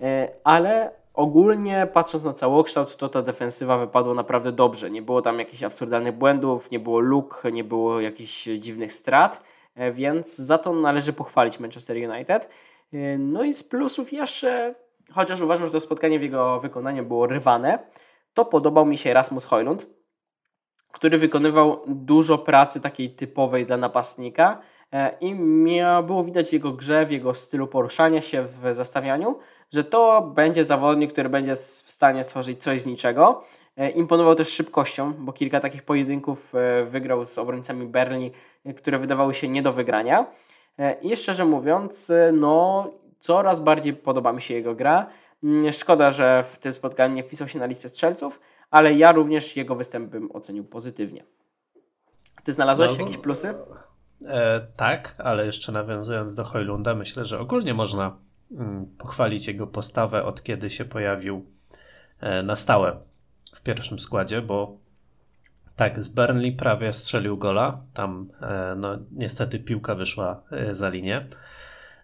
[0.00, 4.90] E, Ale ogólnie patrząc na całokształt, to ta defensywa wypadła naprawdę dobrze.
[4.90, 9.42] Nie było tam jakichś absurdalnych błędów, nie było luk, nie było jakichś dziwnych strat,
[9.74, 12.48] e, więc za to należy pochwalić Manchester United.
[12.92, 14.74] E, No i z plusów jeszcze,
[15.12, 17.78] chociaż uważam, że to spotkanie w jego wykonaniu było rywane,
[18.34, 19.86] to podobał mi się Rasmus Hojlund,
[20.92, 24.60] który wykonywał dużo pracy takiej typowej dla napastnika
[24.92, 29.38] e, i mia, było widać w jego grze, w jego stylu poruszania się, w zestawianiu,
[29.72, 33.44] że to będzie zawodnik, który będzie w stanie stworzyć coś z niczego.
[33.76, 38.30] E, Imponował też szybkością, bo kilka takich pojedynków e, wygrał z obrońcami Berlin,
[38.64, 40.26] e, które wydawały się nie do wygrania.
[41.02, 45.06] I szczerze mówiąc, no coraz bardziej podoba mi się jego gra.
[45.44, 49.56] Mm, Szkoda, że w tym spotkaniu nie wpisał się na listę strzelców, ale ja również
[49.56, 51.24] jego występ bym ocenił pozytywnie.
[52.44, 53.54] Ty znalazłeś No, jakieś plusy?
[54.26, 58.16] E, tak, ale jeszcze nawiązując do Hojlunda, myślę, że ogólnie można
[58.98, 61.46] pochwalić jego postawę od kiedy się pojawił
[62.20, 62.96] e, na stałe
[63.54, 64.76] w pierwszym składzie, bo
[65.76, 67.80] tak, z Burnley prawie strzelił gola.
[67.94, 71.26] Tam e, no, niestety piłka wyszła e, za linię.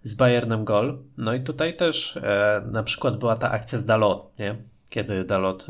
[0.02, 0.98] Z Bayernem gol.
[1.18, 2.18] No i tutaj też
[2.66, 4.57] na przykład była ta akcja z Dalot, nie?
[4.88, 5.66] Kiedy Dalot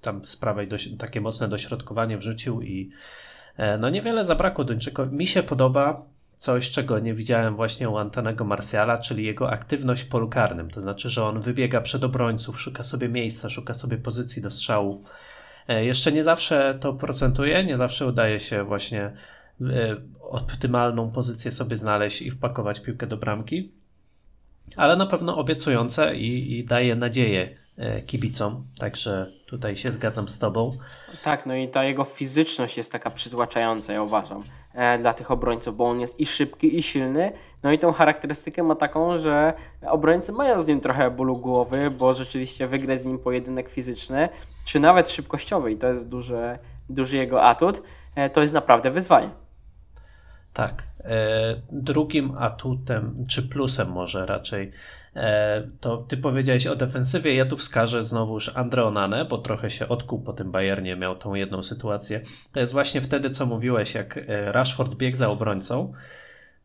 [0.00, 2.90] tam z prawej takie mocne dośrodkowanie wrzucił i
[3.78, 5.16] no niewiele zabrakło Duńczykowi.
[5.16, 6.02] Mi się podoba
[6.38, 10.70] coś, czego nie widziałem właśnie u Antonego Marciala, czyli jego aktywność w polu karnym.
[10.70, 15.02] To znaczy, że on wybiega przed obrońców, szuka sobie miejsca, szuka sobie pozycji do strzału.
[15.68, 19.12] E, Jeszcze nie zawsze to procentuje, nie zawsze udaje się właśnie e,
[20.20, 23.72] optymalną pozycję sobie znaleźć i wpakować piłkę do bramki,
[24.76, 30.38] ale na pewno obiecujące i, i daje nadzieję e, kibicom, także tutaj się zgadzam z
[30.38, 30.78] Tobą.
[31.24, 34.44] Tak, no i ta jego fizyczność jest taka przytłaczająca, ja uważam,
[35.00, 37.32] dla tych obrońców, bo on jest i szybki, i silny.
[37.62, 39.52] No i tą charakterystykę ma taką, że
[39.86, 44.28] obrońcy mają z nim trochę bólu głowy, bo rzeczywiście wygrać z nim pojedynek fizyczny,
[44.64, 47.82] czy nawet szybkościowy, i to jest duży, duży jego atut,
[48.14, 49.30] e, to jest naprawdę wyzwanie.
[50.52, 50.87] Tak.
[51.04, 54.72] E, drugim atutem, czy plusem może raczej,
[55.16, 57.34] e, to ty powiedziałeś o defensywie.
[57.34, 61.34] Ja tu wskażę znowuż Andre Onanę, bo trochę się odkuł po tym Bayernie, miał tą
[61.34, 62.20] jedną sytuację.
[62.52, 65.92] To jest właśnie wtedy, co mówiłeś, jak e, Rashford biegł za obrońcą.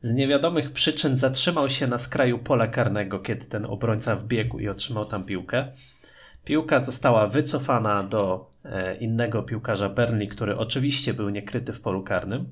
[0.01, 5.05] z niewiadomych przyczyn zatrzymał się na skraju pola karnego, kiedy ten obrońca wbiegł i otrzymał
[5.05, 5.67] tam piłkę.
[6.45, 8.49] Piłka została wycofana do
[8.99, 12.45] innego piłkarza Burnley, który oczywiście był niekryty w polu karnym.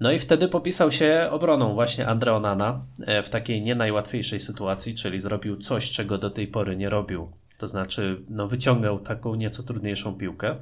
[0.00, 4.94] No i wtedy popisał się obroną właśnie Andre Onana e, w takiej nie najłatwiejszej sytuacji,
[4.94, 7.32] czyli zrobił coś, czego do tej pory nie robił.
[7.58, 10.56] To znaczy, no wyciągnął taką nieco trudniejszą piłkę.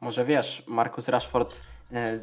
[0.00, 1.60] Może wiesz, Markus Rashford
[1.92, 2.18] e,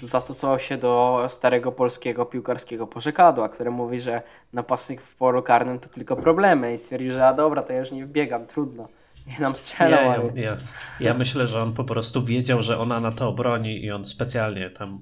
[0.00, 5.88] zastosował się do starego polskiego piłkarskiego porzekadła, które mówi, że napastnik w polu karnym to
[5.88, 8.88] tylko problemy i stwierdził, że a dobra, to ja już nie wbiegam, trudno.
[9.38, 10.10] I nam strzelał.
[10.10, 10.40] Ale...
[10.40, 10.56] ja,
[11.00, 14.70] ja myślę, że on po prostu wiedział, że ona na to obroni i on specjalnie
[14.70, 15.00] tam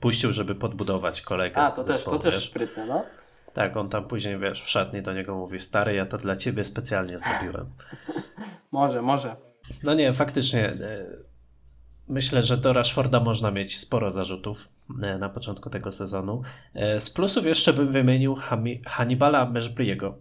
[0.00, 3.04] puścił, żeby podbudować kolegę A, to też, zespołu, to też sprytne, no.
[3.52, 6.64] Tak, on tam później, wiesz, w szatni do niego mówi, stary, ja to dla ciebie
[6.64, 7.66] specjalnie zrobiłem.
[8.72, 9.36] Może, może.
[9.82, 10.68] No nie, faktycznie.
[10.68, 11.06] e,
[12.08, 14.68] Myślę, że do Rashforda można mieć sporo zarzutów
[15.02, 16.42] e, na początku tego sezonu.
[16.74, 20.18] E, Z plusów jeszcze bym wymienił Hami- Hannibala Meszbriego.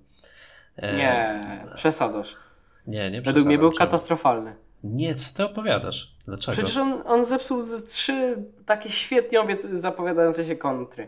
[0.81, 1.41] Nie,
[1.75, 2.35] przesadzasz.
[2.87, 3.87] Nie, nie Według mnie był przesadzam.
[3.87, 4.55] katastrofalny.
[4.83, 6.15] Nie, co ty opowiadasz?
[6.25, 6.57] Dlaczego?
[6.57, 11.07] Przecież on, on zepsuł z trzy takie świetnie obiec- zapowiadające się kontry.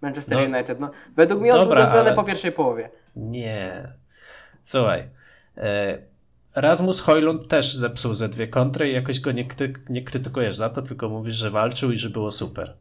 [0.00, 0.80] Manchester No, United.
[0.80, 2.90] No, według mnie on dobra, był do zmiany ale- po pierwszej połowie.
[3.16, 3.88] Nie.
[4.64, 5.08] Słuchaj.
[5.56, 5.98] e,
[6.54, 10.70] Rasmus Hojlund też zepsuł ze dwie kontry i jakoś go nie, kry- nie krytykujesz za
[10.70, 12.76] to, tylko mówisz, że walczył i że było super.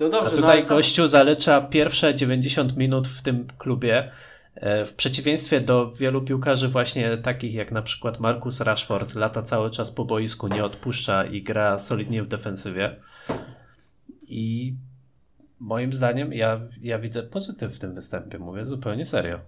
[0.00, 0.74] No A dobrze, no tutaj co?
[0.74, 4.10] gościu zalecza pierwsze 90 minut w tym klubie.
[4.60, 9.70] E, W przeciwieństwie do wielu piłkarzy właśnie takich jak na przykład Marcus Rashford, lata cały
[9.70, 12.96] czas po boisku, nie odpuszcza i gra solidnie w defensywie.
[14.22, 14.74] I
[15.60, 19.38] moim zdaniem ja, ja widzę pozytyw w tym występie, mówię zupełnie serio.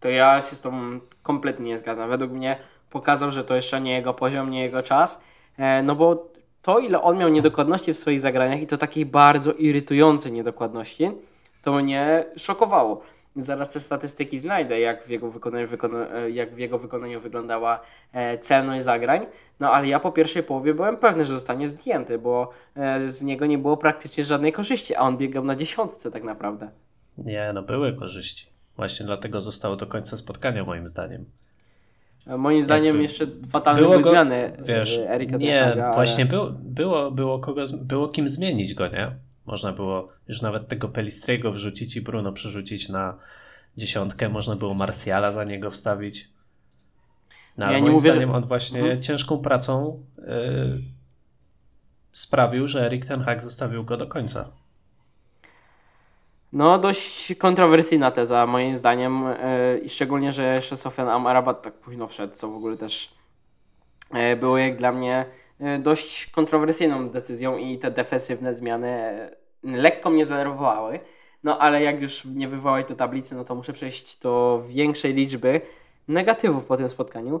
[0.00, 2.10] To ja się z tobą kompletnie nie zgadzam.
[2.10, 2.58] Według mnie
[2.90, 5.20] pokazał, że to jeszcze nie jego poziom, nie jego czas.
[5.58, 9.52] E, no bo to, ile on miał niedokładności w swoich zagraniach i to takiej bardzo
[9.52, 11.10] irytującej niedokładności,
[11.64, 13.02] to mnie szokowało.
[13.38, 17.80] Zaraz te statystyki znajdę, jak w jego wykonaniu, wykona, e, jak w jego wykonaniu wyglądała
[18.12, 19.26] e, celność zagrań.
[19.60, 23.46] No ale ja po pierwszej połowie byłem pewny, że zostanie zdjęty, bo e, z niego
[23.46, 26.70] nie było praktycznie żadnej korzyści, a on biegał na dziesiątce tak naprawdę.
[27.18, 28.46] Nie, no były korzyści.
[28.76, 31.24] Właśnie dlatego zostało do końca spotkania moim zdaniem.
[32.26, 36.50] Moim zdaniem Jakby jeszcze fatalne było były go- zmiany Wiesz, Erika nie, ale- właśnie było,
[36.60, 39.10] było, było, kogo, było kim zmienić go, nie?
[39.48, 43.18] Można było już nawet tego Pelistriego wrzucić i Bruno przerzucić na
[43.76, 46.28] dziesiątkę, można było Marsjala za niego wstawić.
[47.58, 49.02] No, ale Ja nie moim mówię, że- zdaniem on właśnie Mhm.
[49.02, 50.22] ciężką pracą y,
[52.12, 54.48] sprawił, że Erik Ten Hag zostawił go do końca.
[56.52, 59.24] No, dość kontrowersyjna teza, moim zdaniem.
[59.82, 63.14] I szczególnie, że jeszcze Sofian Amrabat tak późno wszedł, co w ogóle też
[64.14, 65.24] e, było jak dla mnie
[65.60, 69.12] e, dość kontrowersyjną decyzją i te defensywne zmiany
[69.62, 71.00] lekko mnie zdenerwowały.
[71.44, 75.60] No, ale jak już nie wywołać do tablicy, no to muszę przejść do większej liczby
[76.08, 77.40] negatywów po tym spotkaniu.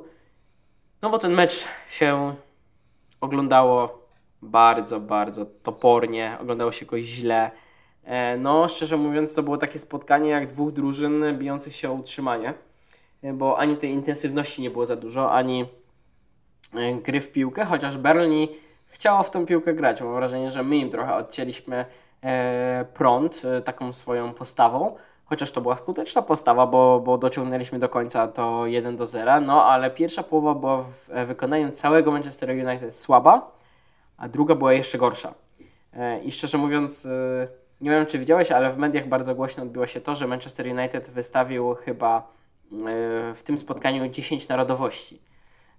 [1.02, 2.34] No, bo ten mecz się
[3.20, 4.08] oglądało
[4.42, 7.50] bardzo, bardzo topornie, oglądało się go źle.
[8.04, 12.54] E, No, szczerze mówiąc, to było takie spotkanie jak dwóch drużyn bijących się o utrzymanie,
[13.22, 15.64] e, bo ani tej intensywności nie było za dużo, ani
[16.74, 18.48] e, gry w piłkę, chociaż Burnley
[18.86, 20.00] chciało w tę piłkę grać.
[20.00, 21.84] Mam wrażenie, że my im trochę odcięliśmy
[22.94, 28.28] prąd e, taką swoją postawą, chociaż to była skuteczna postawa, bo, bo dociągnęliśmy do końca
[28.28, 32.96] to 1 do 0, no ale pierwsza połowa była w e, wykonaniu całego Manchester United
[32.96, 33.50] słaba,
[34.16, 35.34] a druga była jeszcze gorsza.
[35.92, 37.48] E, I szczerze mówiąc, e,
[37.80, 41.10] nie wiem czy widziałeś, ale w mediach bardzo głośno odbiło się to, że Manchester United
[41.10, 42.22] wystawił chyba e,
[43.34, 45.20] w tym spotkaniu 10 narodowości.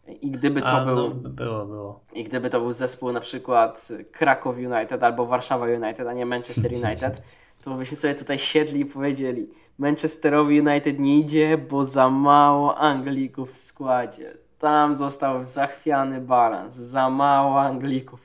[0.08, 0.96] I gdyby to A, był.
[0.96, 2.00] no, było, było.
[2.14, 6.74] I gdyby to był zespół na przykład Kraków United albo Warszawa United, a nie Manchester
[6.74, 7.22] United,
[7.64, 13.52] to byśmy sobie tutaj siedli i powiedzieli Manchesterowi United nie idzie, bo za mało Anglików
[13.52, 14.34] w składzie.
[14.60, 18.20] Tam został zachwiany balans, za mało Anglików.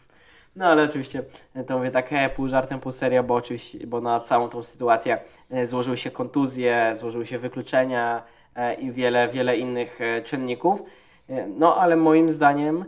[0.56, 1.22] No ale oczywiście
[1.66, 5.18] to mówię tak e, pół żartem, pół seria, bo oczywiście, bo na całą tą sytuację
[5.50, 8.22] e, złożyły się kontuzje, złożyły się wykluczenia
[8.54, 10.82] e, i wiele, wiele innych e, czynników.
[11.28, 12.84] E, No ale moim zdaniem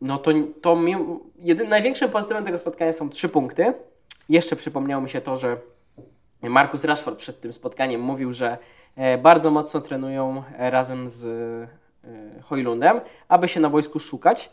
[0.00, 0.30] no to,
[0.62, 0.96] to mi,
[1.38, 3.74] jedyn, największym pozytywem tego spotkania są trzy punkty.
[4.28, 5.56] Jeszcze przypomniało mi się to, że
[6.42, 8.58] Markus Rashford przed tym spotkaniem mówił, że
[8.96, 11.26] e, bardzo mocno trenują e, razem z
[12.42, 14.50] Hojlundem, aby się na boisku szukać.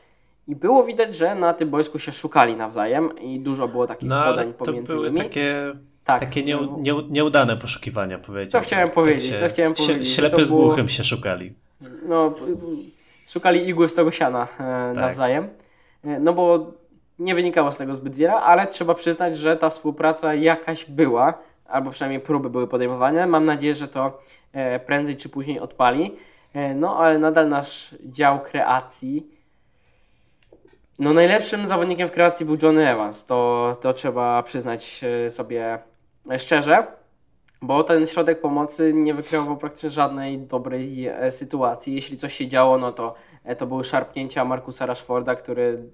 [0.47, 4.23] I było widać, że na tym boisku się szukali nawzajem i dużo było takich No
[4.23, 5.17] podań pomiędzy były nimi.
[5.17, 5.73] takie,
[6.03, 8.51] tak, takie nie, nie, nieudane poszukiwania, powiedziałbym.
[8.51, 11.53] To chciałem powiedzieć, to chciałem powiedzieć, Ślepy to z było- głuchym się szukali.
[12.07, 12.33] No,
[13.27, 14.95] szukali igły w stogu siana e, Tak.
[14.95, 15.49] nawzajem.
[16.03, 16.71] E, no bo
[17.19, 21.33] nie wynikało z tego zbyt wiele, ale trzeba przyznać, że ta współpraca jakaś była,
[21.65, 23.27] albo przynajmniej próby były podejmowane.
[23.27, 24.21] Mam nadzieję, że to
[24.53, 26.15] e, prędzej czy później odpali.
[26.75, 29.27] No ale nadal nasz dział kreacji.
[30.99, 33.25] No najlepszym zawodnikiem w kreacji był Johnny Evans.
[33.25, 35.79] To, to trzeba przyznać sobie
[36.37, 36.87] szczerze,
[37.61, 41.95] bo ten środek pomocy nie wykreował praktycznie żadnej dobrej sytuacji.
[41.95, 43.15] Jeśli coś się działo, no to
[43.57, 45.89] to były szarpnięcia Markusa Rashforda, który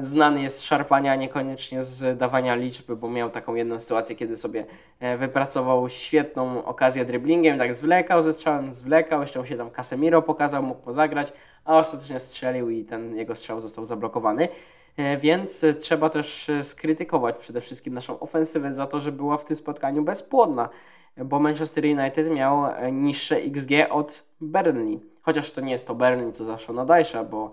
[0.00, 4.64] znany jest z szarpania, niekoniecznie z dawania liczby, bo miał taką jedną sytuację, kiedy sobie
[5.00, 10.62] e, wypracował świetną okazję dribblingiem, tak zwlekał ze strzałem, zwlekał, jeszcze się tam Casemiro pokazał,
[10.62, 11.32] mógł pozagrać,
[11.64, 14.48] a ostatecznie strzelił i ten jego strzał został zablokowany.
[14.96, 19.56] E, więc trzeba też skrytykować przede wszystkim naszą ofensywę za to, że była w tym
[19.56, 20.68] spotkaniu bezpłodna,
[21.16, 25.00] bo Manchester United miał e, niższe XG od Burnley.
[25.22, 27.52] Chociaż to nie jest to Burnley, co zawsze nadajsza, bo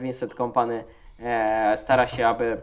[0.00, 0.84] Vincent Kompany
[1.22, 2.60] E, stara się, aby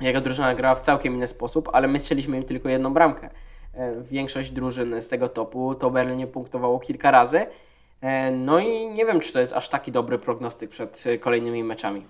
[0.00, 3.30] jego drużyna grała w całkiem inny sposób, ale my strzeliśmy im tylko jedną bramkę.
[3.74, 7.46] E, większość drużyn z tego topu to Berlin nie punktowało kilka razy.
[8.00, 12.06] E, no i nie wiem, czy to jest aż taki dobry prognostyk przed kolejnymi meczami.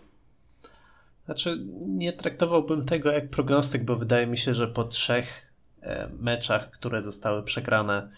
[1.24, 5.52] Znaczy, nie traktowałbym tego jak prognostyk, bo wydaje mi się, że po trzech
[6.18, 8.08] meczach, które zostały przegrane,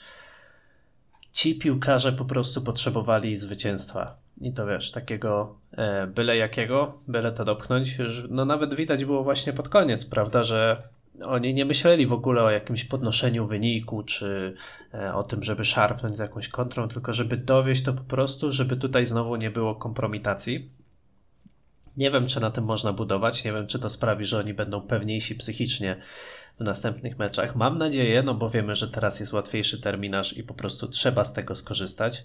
[1.33, 4.17] ci piłkarze po prostu potrzebowali zwycięstwa.
[4.41, 7.99] I to wiesz, takiego e, byle jakiego, byle to dopchnąć.
[8.31, 10.83] No nawet widać było właśnie pod koniec, prawda, że
[11.23, 14.55] oni nie myśleli w ogóle o jakimś podnoszeniu wyniku, czy
[14.95, 18.77] e, o tym, żeby szarpnąć z jakąś kontrą, tylko żeby dowieść to po prostu, żeby
[18.77, 20.71] tutaj znowu nie było kompromitacji.
[21.97, 24.81] Nie wiem, czy na tym można budować, nie wiem, czy to sprawi, że oni będą
[24.81, 25.97] pewniejsi psychicznie
[26.61, 27.57] w następnych meczach.
[27.57, 31.33] Mam nadzieję, no bo wiemy, że teraz jest łatwiejszy terminarz i po prostu trzeba z
[31.33, 32.25] tego skorzystać.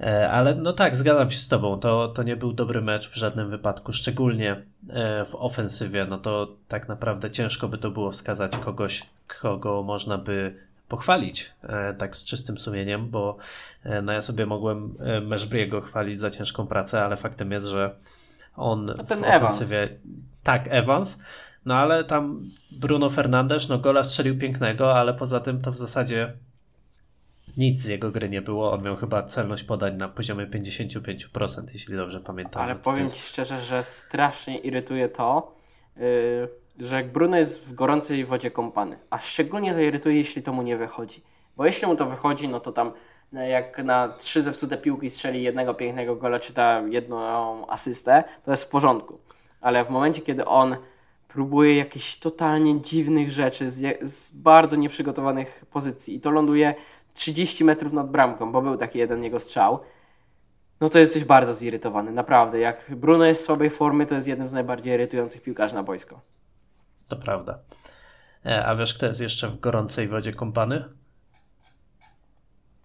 [0.00, 1.80] E, ale no tak, zgadzam się z Tobą.
[1.80, 6.06] To, to nie był dobry mecz w żadnym wypadku, szczególnie e, w ofensywie.
[6.10, 9.02] No to tak naprawdę ciężko by to było wskazać kogoś,
[9.40, 10.54] kogo można by
[10.88, 13.36] pochwalić e, tak z czystym sumieniem, bo
[14.02, 17.94] no ja sobie mogłem Meszbriego chwalić za ciężką pracę, ale faktem jest, że
[18.56, 19.24] on no ten.
[19.24, 19.74] Evans.
[20.42, 21.22] Tak, Evans.
[21.64, 26.32] No ale tam Bruno Fernandes, no gola strzelił pięknego, ale poza tym to w zasadzie
[27.56, 28.72] nic z jego gry nie było.
[28.72, 32.62] On miał chyba celność podań na poziomie 55%, jeśli dobrze pamiętam.
[32.62, 33.16] Ale powiem jest...
[33.16, 35.54] Ci szczerze, że strasznie irytuje to,
[35.96, 40.52] yy, że jak Bruno jest w gorącej wodzie kąpany, a szczególnie to irytuje, jeśli to
[40.52, 41.22] mu nie wychodzi.
[41.56, 42.92] Bo jeśli mu to wychodzi, no to tam
[43.34, 48.64] jak na trzy zepsute piłki strzeli jednego pięknego gola, czy ta jedną asystę, to jest
[48.64, 49.18] w porządku.
[49.60, 50.76] Ale w momencie, kiedy on
[51.28, 56.74] próbuje jakichś totalnie dziwnych rzeczy z, z bardzo nieprzygotowanych pozycji i to ląduje
[57.14, 59.80] 30 metrów nad bramką, bo był taki jeden jego strzał,
[60.80, 62.58] no to jesteś bardzo zirytowany, naprawdę.
[62.58, 66.20] Jak Bruno jest w słabej formie, to jest jednym z najbardziej irytujących piłkarzy na boisko.
[67.08, 67.58] To prawda.
[68.46, 70.84] E, a wiesz, kto jest jeszcze w gorącej wodzie kąpany?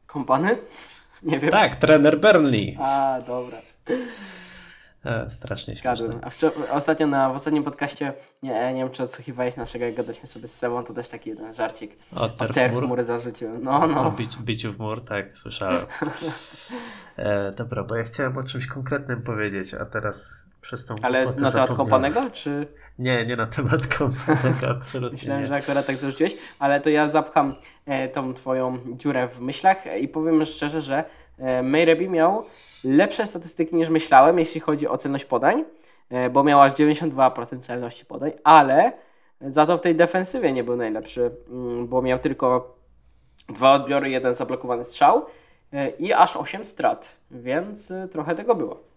[0.09, 0.57] Kąpany?
[1.23, 1.51] Nie wiem.
[1.51, 2.77] Tak, trener Burnley.
[2.79, 3.57] A, dobra.
[5.05, 6.19] E, strasznie Zgadłem.
[6.21, 10.27] A w, ostatnio na, w ostatnim podcaście, nie, nie wiem czy odsłuchiwałeś naszego, jak gadaliśmy
[10.27, 11.97] sobie z sobą, to też taki jeden żarcik.
[12.15, 12.87] O, ter w mur?
[12.87, 13.63] mury zarzuciłem.
[13.63, 14.07] No, no.
[14.07, 15.85] O bici, biciu w mur, tak, słyszałem.
[17.17, 21.51] e, dobra, bo ja chciałem o czymś konkretnym powiedzieć, a teraz przez tą Ale na
[21.51, 22.67] temat kompanego, czy...
[22.99, 25.47] Nie, nie na temat kompanego, absolutnie Myślałem, nie.
[25.47, 27.55] że akurat tak zarzuciłeś, ale to ja zapcham
[27.85, 31.03] e, tą twoją dziurę w myślach i powiem szczerze, że
[31.37, 32.45] e, Mayrebi miał
[32.83, 35.65] lepsze statystyki niż myślałem, jeśli chodzi o celność podań,
[36.09, 38.91] e, bo miał aż 92% celności podań, ale
[39.41, 42.75] za to w tej defensywie nie był najlepszy, mm, bo miał tylko
[43.47, 45.25] dwa odbiory, jeden zablokowany strzał
[45.99, 48.88] i aż 8 strat, więc trochę tego było.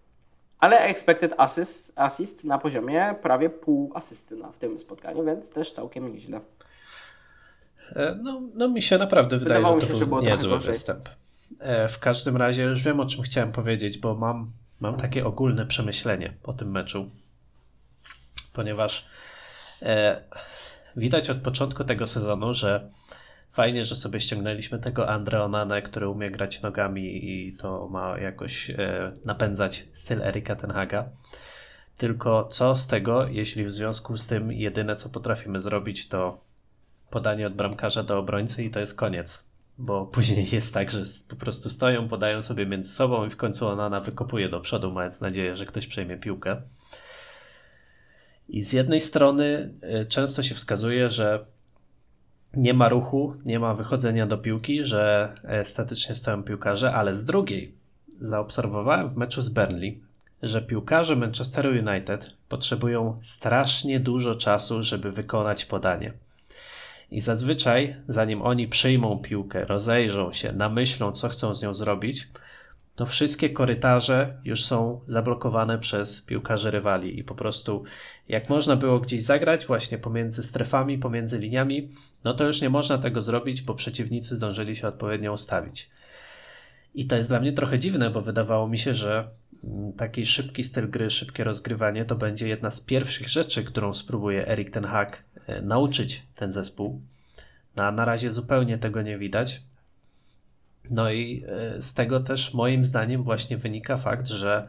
[0.63, 5.71] Ale expected assist, assist na poziomie prawie pół asysty na, w tym spotkaniu, więc też
[5.71, 6.41] całkiem nieźle.
[8.23, 11.09] No, no mi się naprawdę wydaje, że to się, był że niezły występ.
[11.59, 15.65] E, w każdym razie już wiem o czym chciałem powiedzieć, bo mam, mam takie ogólne
[15.65, 17.09] przemyślenie o tym meczu,
[18.53, 19.07] ponieważ
[19.81, 20.21] e,
[20.95, 22.89] widać od początku tego sezonu, że
[23.53, 28.69] fajnie, że sobie ściągnęliśmy tego Andre Onane, który umie grać nogami i to ma jakoś
[28.69, 31.09] e, napędzać styl Erika Tenhaga.
[31.97, 36.41] Tylko co z tego, jeśli w związku z tym jedyne co potrafimy zrobić to
[37.09, 41.35] podanie od bramkarza do obrońcy i to jest koniec bo później jest tak, że po
[41.35, 45.55] prostu stoją, podają sobie między sobą i w końcu ona wykopuje do przodu, mając nadzieję,
[45.55, 46.61] że ktoś przejmie piłkę.
[48.49, 51.45] I z jednej strony y, często się wskazuje, że
[52.53, 57.25] nie ma ruchu, nie ma wychodzenia do piłki, że e, statycznie stoją piłkarze, ale z
[57.25, 57.75] drugiej
[58.21, 60.01] zaobserwowałem w meczu z Burnley,
[60.43, 66.13] że piłkarze Manchesteru United potrzebują strasznie dużo czasu, żeby wykonać podanie.
[67.11, 72.27] I zazwyczaj, zanim oni przyjmą piłkę, rozejrzą się, namyślą, co chcą z nią zrobić,
[72.95, 77.83] to wszystkie korytarze już są zablokowane przez piłkarzy rywali i po prostu
[78.27, 81.89] jak można było gdzieś zagrać właśnie pomiędzy strefami, pomiędzy liniami,
[82.23, 85.89] no to już nie można tego zrobić, bo przeciwnicy zdążyli się odpowiednio ustawić.
[86.95, 89.29] I to jest dla mnie trochę dziwne, bo wydawało mi się, że
[89.63, 94.47] mm, taki szybki styl gry, szybkie rozgrywanie to będzie jedna z pierwszych rzeczy, którą spróbuje
[94.47, 97.01] Erik ten Hag e, nauczyć ten zespół.
[97.75, 99.61] No, a na razie zupełnie tego nie widać.
[100.89, 104.67] No i e, z tego też moim zdaniem właśnie wynika fakt, że,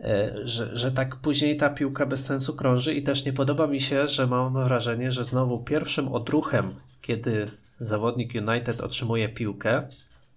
[0.00, 3.80] e, że, że tak później ta piłka bez sensu krąży i też nie podoba mi
[3.80, 7.44] się, że mam wrażenie, że znowu pierwszym odruchem, kiedy
[7.80, 9.88] zawodnik United otrzymuje piłkę,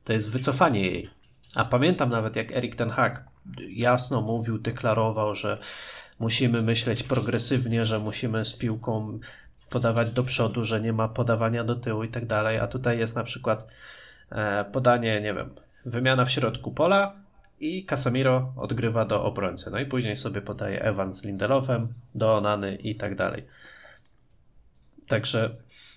[0.03, 1.09] to jest wycofanie jej.
[1.55, 3.25] A pamiętam nawet jak Erik ten Hag
[3.69, 5.57] jasno mówił, deklarował, że
[6.19, 9.19] musimy myśleć progresywnie, że musimy z piłką
[9.69, 13.15] podawać do przodu, że nie ma podawania do tyłu i tak dalej, a tutaj jest
[13.15, 13.67] na przykład
[14.71, 15.49] podanie, nie wiem,
[15.85, 17.13] wymiana w środku pola
[17.59, 19.71] i Casemiro odgrywa do obrońcy.
[19.71, 23.45] No i później sobie podaje Evans z Lindelofem do Onany i tak dalej.
[25.07, 25.49] Także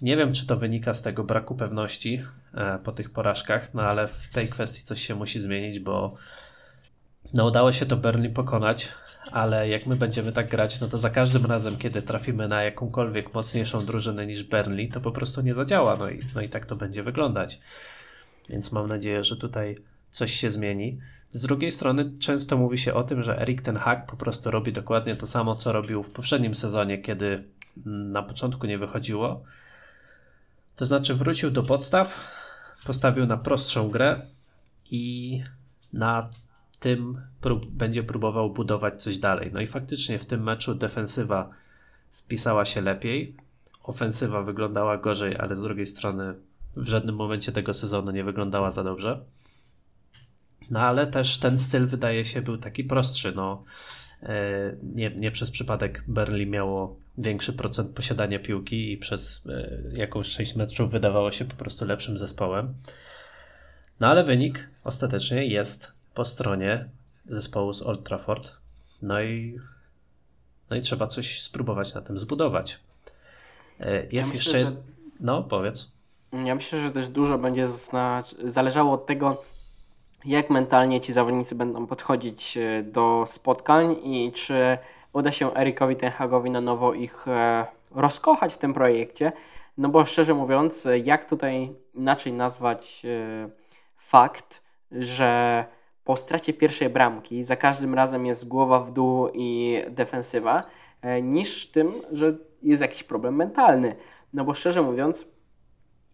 [0.02, 2.24] nie wiem, czy to wynika z tego braku pewności
[2.54, 6.14] e, po tych porażkach, no ale w tej kwestii coś się musi zmienić, bo
[7.34, 8.88] no udało się to Berlin pokonać,
[9.32, 13.34] ale jak my będziemy tak grać, no to za każdym razem, kiedy trafimy na jakąkolwiek
[13.34, 16.76] mocniejszą drużynę niż Burnley, to po prostu nie zadziała, no i, no i tak to
[16.76, 17.60] będzie wyglądać
[18.50, 19.76] więc mam nadzieję, że tutaj
[20.10, 20.98] coś się zmieni.
[21.30, 24.72] Z drugiej strony często mówi się o tym, że Erik ten Hag po prostu robi
[24.72, 27.44] dokładnie to samo, co robił w poprzednim sezonie, kiedy
[27.86, 29.42] na początku nie wychodziło.
[30.76, 32.16] To znaczy wrócił do podstaw,
[32.86, 34.22] postawił na prostszą grę
[34.90, 35.42] i
[35.92, 36.30] na
[36.80, 39.50] tym prób będzie próbował budować coś dalej.
[39.52, 41.50] No i faktycznie w tym meczu defensywa
[42.10, 43.36] spisała się lepiej,
[43.82, 46.34] ofensywa wyglądała gorzej, ale z drugiej strony
[46.76, 49.24] w żadnym momencie tego sezonu nie wyglądała za dobrze.
[50.70, 53.32] No ale też ten styl wydaje się był taki prostszy.
[53.32, 53.64] No,
[54.22, 60.36] e, nie, nie przez przypadek Berlin miało większy procent posiadania piłki i przez e, jakąś
[60.36, 62.74] część meczów wydawało się po prostu lepszym zespołem.
[64.00, 66.88] No ale wynik ostatecznie jest po stronie
[67.26, 68.52] zespołu z Old Trafford.
[69.02, 69.58] No i,
[70.70, 72.78] no i trzeba coś spróbować na tym zbudować.
[73.80, 74.60] E, jest ja myślę, jeszcze.
[74.60, 74.76] Że...
[75.20, 75.92] No, powiedz.
[76.32, 77.66] Ja myślę, że też dużo będzie
[78.44, 79.36] zależało od tego,
[80.24, 84.78] jak mentalnie ci zawodnicy będą podchodzić e, do spotkań i czy
[85.12, 89.32] uda się Erikowi Tenhagowi na nowo ich e, rozkochać w tym projekcie.
[89.78, 93.48] No bo szczerze mówiąc, jak tutaj inaczej nazwać e,
[93.96, 94.62] fakt,
[94.92, 95.64] że
[96.04, 100.62] po stracie pierwszej bramki za każdym razem jest głowa w dół i defensywa,
[101.22, 103.96] niż tym, że jest jakiś problem mentalny.
[104.32, 105.32] No bo szczerze mówiąc,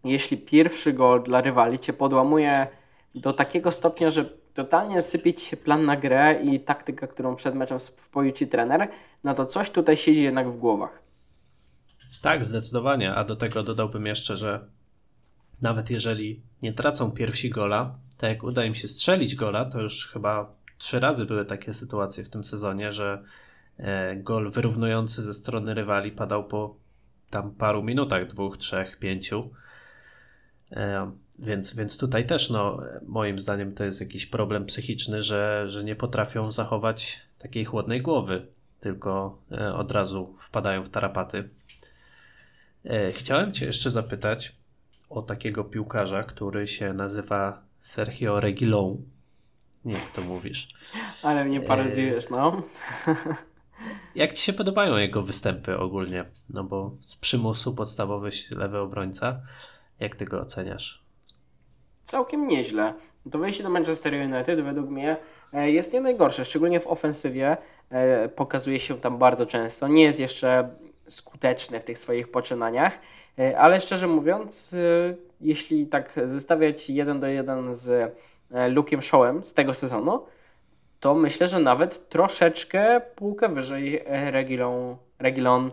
[0.03, 2.67] jeśli pierwszy gol dla rywali cię podłamuje
[3.15, 7.55] do takiego stopnia, że totalnie sypie ci się plan na grę i taktyka, którą przed
[7.55, 8.87] meczem wpoił ci trener,
[9.23, 11.01] no to coś tutaj siedzi jednak w głowach.
[12.21, 13.15] Tak, zdecydowanie.
[13.15, 14.67] A do tego dodałbym jeszcze, że
[15.61, 20.07] nawet jeżeli nie tracą pierwsi gola, to jak uda im się strzelić gola, to już
[20.07, 23.23] chyba trzy razy były takie sytuacje w tym sezonie, że
[23.77, 26.75] e, gol wyrównujący ze strony rywali padał po
[27.29, 29.49] tam paru minutach, dwóch, trzech, pięciu.
[30.71, 35.83] E, więc, więc tutaj też, no, moim zdaniem, to jest jakiś problem psychiczny, że, że
[35.83, 38.47] nie potrafią zachować takiej chłodnej głowy,
[38.79, 41.49] tylko e, od razu wpadają w tarapaty.
[42.85, 44.55] E, chciałem Cię jeszcze zapytać
[45.09, 48.97] o takiego piłkarza, który się nazywa Sergio Regilon.
[49.85, 50.67] Nie, to mówisz.
[51.23, 52.61] Ale mnie parodiujesz, no.
[54.15, 56.25] Jak Ci się podobają jego występy ogólnie?
[56.49, 59.41] No bo z przymusu podstawowy lewy obrońca.
[59.99, 61.07] Jak ty go oceniasz?
[62.03, 62.93] Całkiem nieźle.
[63.31, 65.17] To wejście do Manchester United według mnie
[65.53, 67.57] e, jest nie najgorsze, szczególnie w ofensywie.
[67.89, 69.87] E, pokazuje się tam bardzo często.
[69.87, 70.69] Nie jest jeszcze
[71.07, 72.99] skuteczny w tych swoich poczynaniach,
[73.39, 74.75] e, ale szczerze mówiąc,
[75.41, 78.15] jeśli tak zestawiać jeden do jeden z
[78.51, 80.25] Luke'em Shawem z tego sezonu,
[80.99, 85.71] to myślę, że nawet troszeczkę półkę wyżej Regilon, Regilon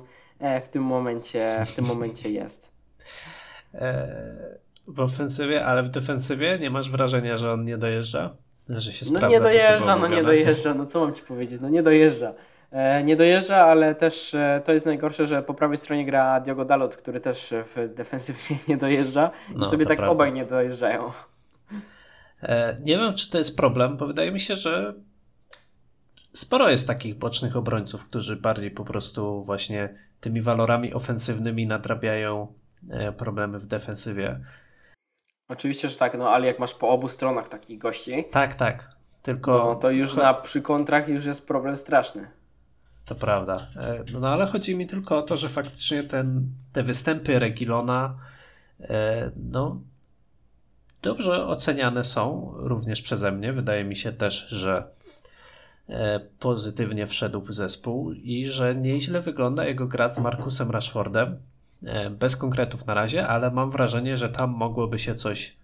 [0.65, 2.71] w tym momencie, w tym momencie jest.
[3.75, 4.09] E,
[4.87, 8.37] w ofensywie, ale w defensywie nie masz wrażenia, że on nie dojeżdża?
[8.69, 11.83] Że się no nie dojeżdża, no nie dojeżdża, no co mam ci powiedzieć, no nie
[11.83, 12.35] dojeżdża.
[12.71, 16.65] E, nie dojeżdża, ale też e, to jest najgorsze, że po prawej stronie gra Diogo
[16.65, 20.13] Dalot, który też w defensywie nie dojeżdża i no, sobie tak prawda.
[20.13, 21.13] obaj nie dojeżdżają.
[22.85, 24.95] nie wiem, czy to jest problem, bo wydaje mi się, że
[26.33, 32.53] sporo jest takich bocznych obrońców, którzy bardziej po prostu właśnie tymi walorami ofensywnymi nadrabiają
[33.17, 34.41] problemy w defensywie.
[35.49, 38.95] Oczywiście, że tak, no ale jak masz po obu stronach takich gości, Tak, tak.
[39.23, 42.31] Tylko no, to już na przy kontrach już jest problem straszny.
[43.05, 43.67] To prawda.
[43.77, 48.19] E, No ale chodzi mi tylko o to, że faktycznie ten, te występy Regilona
[48.81, 49.81] e, no,
[51.03, 53.53] dobrze oceniane są również przeze mnie.
[53.53, 54.85] Wydaje mi się też, że
[55.89, 61.39] e, pozytywnie wszedł w zespół i że nieźle wygląda jego gra z Markusem Rashfordem.
[61.87, 65.57] E, Bez konkretów na razie, ale mam wrażenie, że tam mogłoby się coś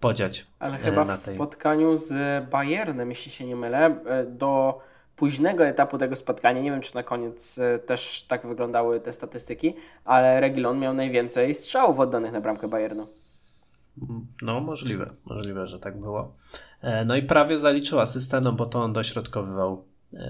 [0.00, 0.46] podziać.
[0.58, 2.14] Ale e, chyba w tej- spotkaniu z
[2.50, 4.80] Bayernem, jeśli się nie mylę, e, do
[5.16, 9.74] późnego etapu tego spotkania, nie wiem czy na koniec też tak wyglądały te statystyki,
[10.04, 13.06] ale Regilon miał najwięcej strzałów oddanych na bramkę Bayernu.
[14.42, 16.32] No, możliwe, możliwe, że tak było.
[17.06, 19.84] No i prawie zaliczył asystę, no bo to on dośrodkowywał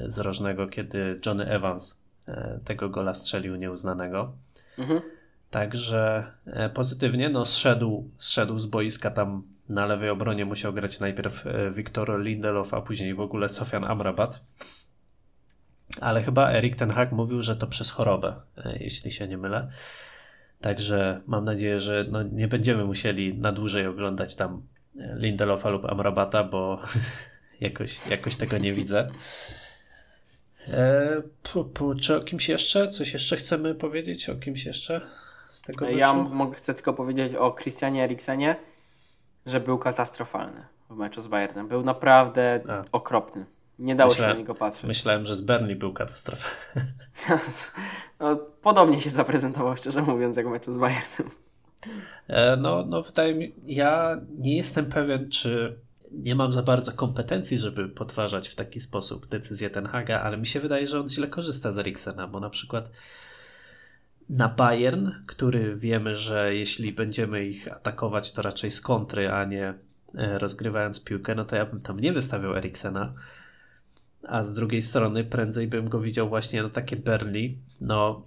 [0.07, 2.01] z rożnego, kiedy Johnny Evans
[2.65, 4.33] tego gola strzelił nieuznanego.
[4.79, 5.01] Mhm.
[5.51, 11.47] Także e, pozytywnie, no zszedł, zszedł z boiska tam na lewej obronie musiał grać najpierw
[11.47, 14.45] e, Wiktor Lindelof, a później w ogóle Sofian Amrabat.
[16.01, 19.69] Ale chyba Erik Ten Hag mówił, że to przez chorobę, e, jeśli się nie mylę.
[20.61, 24.63] Także mam nadzieję, że no nie będziemy musieli na dłużej oglądać tam
[24.95, 26.83] Lindelofa lub Amrabata, bo
[27.61, 29.09] jakoś, jakoś tego nie widzę.
[30.69, 32.89] E, pu, pu, czy o kimś jeszcze?
[32.89, 34.31] Coś jeszcze chcemy powiedzieć?
[34.31, 35.01] O kimś jeszcze
[35.49, 36.35] z tego Ja meczu?
[36.35, 38.57] mogę, chcę tylko powiedzieć o Christianie Eriksenie,
[39.47, 41.69] że był katastrofalny w meczu z Bayernem.
[41.69, 42.83] Był naprawdę A.
[42.93, 43.47] okropny.
[43.79, 44.85] Nie dało się Myślę- na niego patrzeć.
[44.85, 46.49] Myślałem, że z Burnley był katastrofa.
[48.21, 51.31] No, podobnie się zaprezentował, szczerze mówiąc, jak w meczu z Bayernem.
[52.29, 55.79] E, No, no wydaje mi ja nie jestem pewien, czy
[56.13, 60.47] nie mam za bardzo kompetencji, żeby podważać w taki sposób decyzję Ten Haga, ale mi
[60.47, 62.91] się wydaje, że on źle korzysta z Eriksena, bo na przykład
[64.29, 69.75] na Bayern, który wiemy, że jeśli będziemy ich atakować, to raczej z kontry, a nie
[70.15, 73.13] e, rozgrywając piłkę, no to ja bym tam nie wystawiał Eriksena.
[74.29, 77.59] A z drugiej strony prędzej bym go widział właśnie na takie Berli.
[77.81, 78.23] No,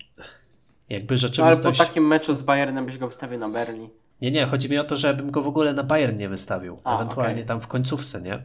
[0.90, 1.80] jakby No, ale po rzeczywistość...
[1.80, 3.90] takim meczu z Bayernem byś go wstawił na Berlin.
[4.22, 6.80] Nie, nie, chodzi mi o to, żebym go w ogóle na Bayern nie wystawił.
[6.84, 7.46] A, ewentualnie okej.
[7.46, 8.44] tam w końcówce, nie?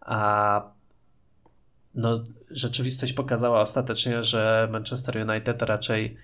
[0.00, 0.62] A
[1.94, 6.16] no, rzeczywistość pokazała ostatecznie, że Manchester United raczej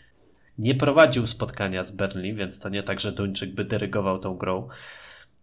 [0.58, 4.68] nie prowadził spotkania z Berlin, więc to nie tak, że Duńczyk by dyrygował tą grą.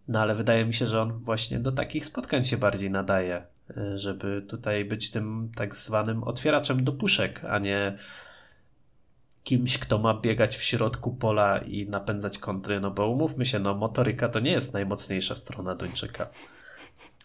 [0.08, 3.44] No ale wydaje mi się, że on właśnie do takich spotkań się bardziej nadaje,
[3.78, 7.98] y, żeby tutaj być tym tak zwanym otwieraczem do puszek, a nie
[9.44, 13.74] kimś, kto ma biegać w środku pola i napędzać kontry, no bo umówmy się, no
[13.74, 16.30] motoryka to nie jest najmocniejsza strona Duńczyka.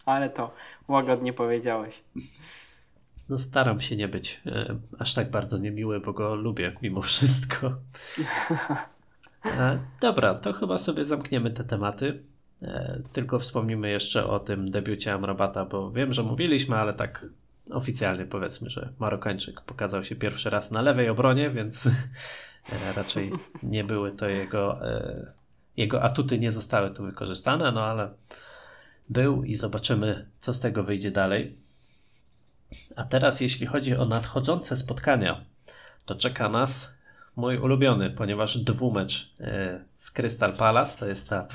[0.05, 0.53] Ale to
[0.87, 2.03] łagodnie powiedziałeś.
[3.29, 7.71] No staram się nie być e, aż tak bardzo niemiły, bo go lubię mimo wszystko.
[9.45, 12.23] E, dobra, to chyba sobie zamkniemy te tematy.
[12.61, 17.25] E, tylko wspomnimy jeszcze o tym debiucie Amrabata, bo wiem, że mówiliśmy, ale tak
[17.71, 21.89] oficjalnie powiedzmy, że Marokańczyk pokazał się pierwszy raz na lewej obronie, więc
[22.95, 23.31] raczej
[23.63, 24.79] nie były to jego,
[25.77, 28.09] jego atuty nie zostały tu wykorzystane, no ale
[29.09, 31.55] był i zobaczymy, co z tego wyjdzie dalej.
[32.95, 35.45] A teraz, jeśli chodzi o nadchodzące spotkania,
[36.05, 36.99] to czeka nas
[37.35, 41.47] mój ulubiony, ponieważ dwumecz e, z Crystal Palace to jest ta,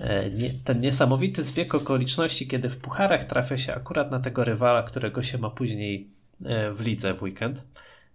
[0.00, 0.30] e,
[0.64, 5.38] ten niesamowity zbieg okoliczności, kiedy w pucharach trafia się akurat na tego rywala, którego się
[5.38, 6.10] ma później
[6.44, 7.66] e, w lidze w weekend.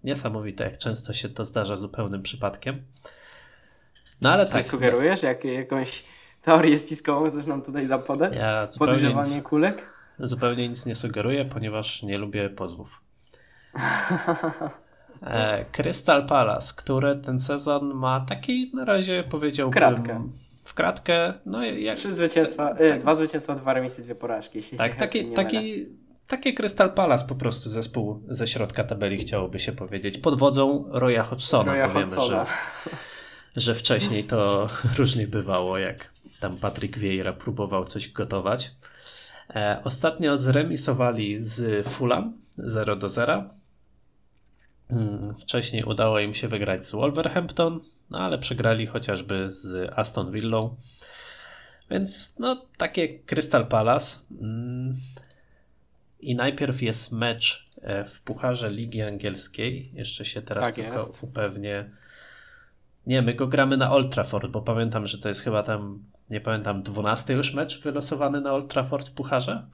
[0.04, 2.82] Niesamowite, jak często się to zdarza zupełnym przypadkiem.
[4.22, 4.72] No ale Coś tak.
[4.72, 5.24] sugerujesz?
[5.24, 6.04] Jak, jakąś
[6.42, 8.36] teorię spiskową chcesz nam tutaj zapodać?
[8.36, 9.95] Ja Podgrzewanie kulek?
[10.20, 13.02] Zupełnie nic nie sugeruję, ponieważ nie lubię pozwów.
[15.24, 20.30] E, Crystal Palace, które ten sezon ma taki na razie powiedziałbym W kratkę.
[20.64, 23.00] w kratkę, no jak, Trzy zwycięstwa, tak, y, tak.
[23.00, 24.58] dwa zwycięstwa, dwa remisy, dwie porażki.
[24.58, 25.86] Jeśli tak, taki, taki,
[26.28, 30.18] takie Crystal Palace po prostu zespół ze środka tabeli chciałoby się powiedzieć.
[30.18, 32.46] Pod wodzą Roya Hodgsona, Roya bo wiemy, Hodgsona.
[32.46, 32.92] że,
[33.66, 36.10] że wcześniej to różnie bywało, jak
[36.40, 38.72] tam Patryk Vieira próbował coś gotować.
[39.50, 43.50] E, ostatnio zremisowali z Fulham 0 do 0.
[44.90, 47.80] Mm, Wcześniej udało im się wygrać z Wolverhampton,
[48.10, 50.76] no ale przegrali chociażby z Aston Villą.
[51.92, 54.20] Więc no takie Crystal Palace.
[54.42, 54.98] Mm.
[56.20, 59.92] I najpierw jest mecz e, w Pucharze Ligi Angielskiej.
[59.94, 61.24] Jeszcze się teraz Tak tylko jest.
[61.24, 61.90] upewnię.
[63.08, 66.42] Nie, my go gramy na Old Trafford, bo pamiętam, że to jest chyba tam, nie
[66.42, 69.68] pamiętam, 12 już mecz wylosowany na Old Trafford w Pucharze.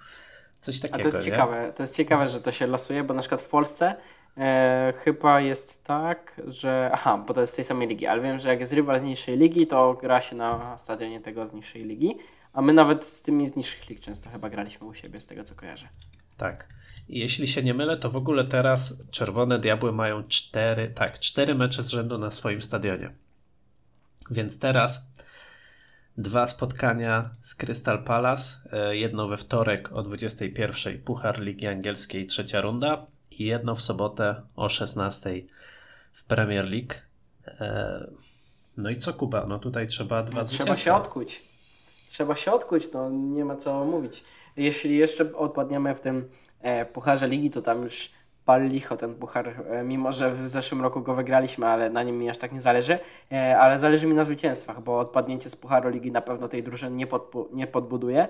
[0.60, 0.99] Coś takiego.
[0.99, 1.32] A to jest nie?
[1.32, 3.95] ciekawe, to jest ciekawe, że to się losuje, bo na przykład w Polsce
[4.38, 6.89] e, chyba jest tak, że.
[6.93, 9.04] Aha, bo to jest z tej samej ligi, ale wiem, że jak jest rywal z
[9.04, 12.18] niższej ligi, to gra się na stadionie tego z niższej ligi.
[12.54, 15.43] A my nawet z tymi z niższych lig często chyba graliśmy u siebie, z tego
[15.43, 15.88] co kojarzę.
[16.38, 16.68] Tak.
[17.10, 21.56] I jeśli się nie mylę, to w ogóle teraz Czerwone Diabły mają cztery, tak, cztery
[21.56, 23.12] mecze z rzędu na swoim stadionie.
[24.32, 25.12] Więc teraz
[26.18, 32.62] dwa spotkania z Crystal Palace, e, jedno we wtorek o 21 Puchar Ligi Angielskiej trzecia
[32.62, 35.43] runda i jedno w sobotę o 16
[36.14, 36.93] w Premier League.
[37.47, 38.07] E,
[38.78, 39.45] No i co Kuba?
[39.45, 41.41] No tutaj trzeba dwa No, trzeba się odkuć.
[42.07, 44.24] Trzeba się odkuć, no nie ma co mówić.
[44.57, 46.30] Jeśli jeszcze odpadniemy w tym
[46.62, 48.12] e, Pucharze Ligi, to tam już
[48.45, 52.17] pal licho ten puchar, e, mimo że w zeszłym roku go wygraliśmy, ale na nim
[52.17, 52.99] mi aż tak nie zależy,
[53.31, 56.95] e, ale zależy mi na zwycięstwach, bo odpadnięcie z Pucharu Ligi na pewno tej drużyny
[56.95, 58.27] nie, podpu- nie podbuduje,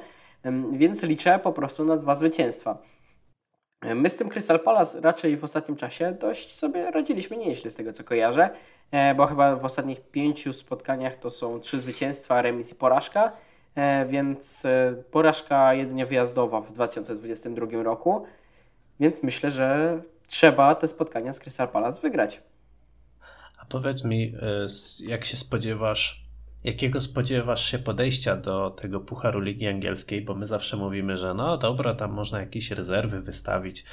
[0.72, 2.78] więc liczę po prostu na dwa zwycięstwa.
[3.82, 7.76] E, My z tym Crystal Palace raczej w ostatnim czasie dość sobie radziliśmy nieźle z
[7.76, 8.50] tego co kojarzę,
[9.18, 13.32] bo chyba w ostatnich pięciu spotkaniach to są trzy zwycięstwa, remis i porażka,
[14.08, 14.64] więc
[15.12, 18.26] porażka jedynie wyjazdowa w 2022 roku,
[19.02, 22.42] więc myślę, że trzeba te spotkania z Crystal Palace wygrać.
[23.60, 24.34] A powiedz mi,
[25.04, 26.26] y, jak się spodziewasz,
[26.64, 31.58] jakiego spodziewasz się podejścia do tego Pucharu Ligi Angielskiej, bo my zawsze mówimy, że no
[31.58, 33.86] dobra, tam można jakieś rezerwy wystawić.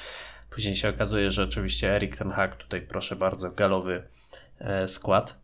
[0.50, 4.02] Później się okazuje, że oczywiście Erik ten Hag tutaj proszę bardzo galowy
[4.58, 5.38] e, skład.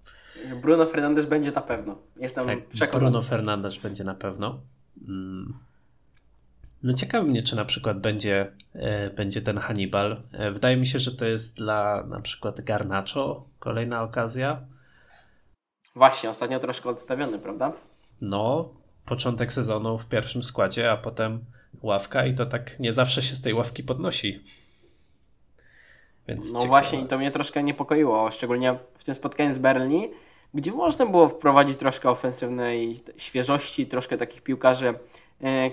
[0.63, 1.99] Bruno Fernandes będzie na pewno.
[2.17, 3.11] Jestem Tak, przekonany.
[3.11, 4.61] Bruno Fernandes będzie na pewno.
[6.85, 10.23] No ciekawi mnie, czy na przykład będzie, e, będzie ten Hannibal.
[10.33, 14.61] E, wydaje mi się, że to jest dla na przykład Garnacho kolejna okazja.
[15.97, 17.73] Właśnie, ostatnio troszkę odstawiony, prawda?
[18.21, 18.75] No,
[19.07, 21.45] początek sezonu w pierwszym składzie, a potem
[21.83, 24.45] ławka i to tak nie zawsze się z tej ławki podnosi.
[26.29, 26.69] Więc No ciekawe.
[26.69, 30.11] właśnie i to mnie troszkę niepokoiło, szczególnie w tym spotkaniu z Berlin,
[30.55, 34.95] gdzie można było wprowadzić troszkę ofensywnej świeżości, troszkę takich piłkarzy,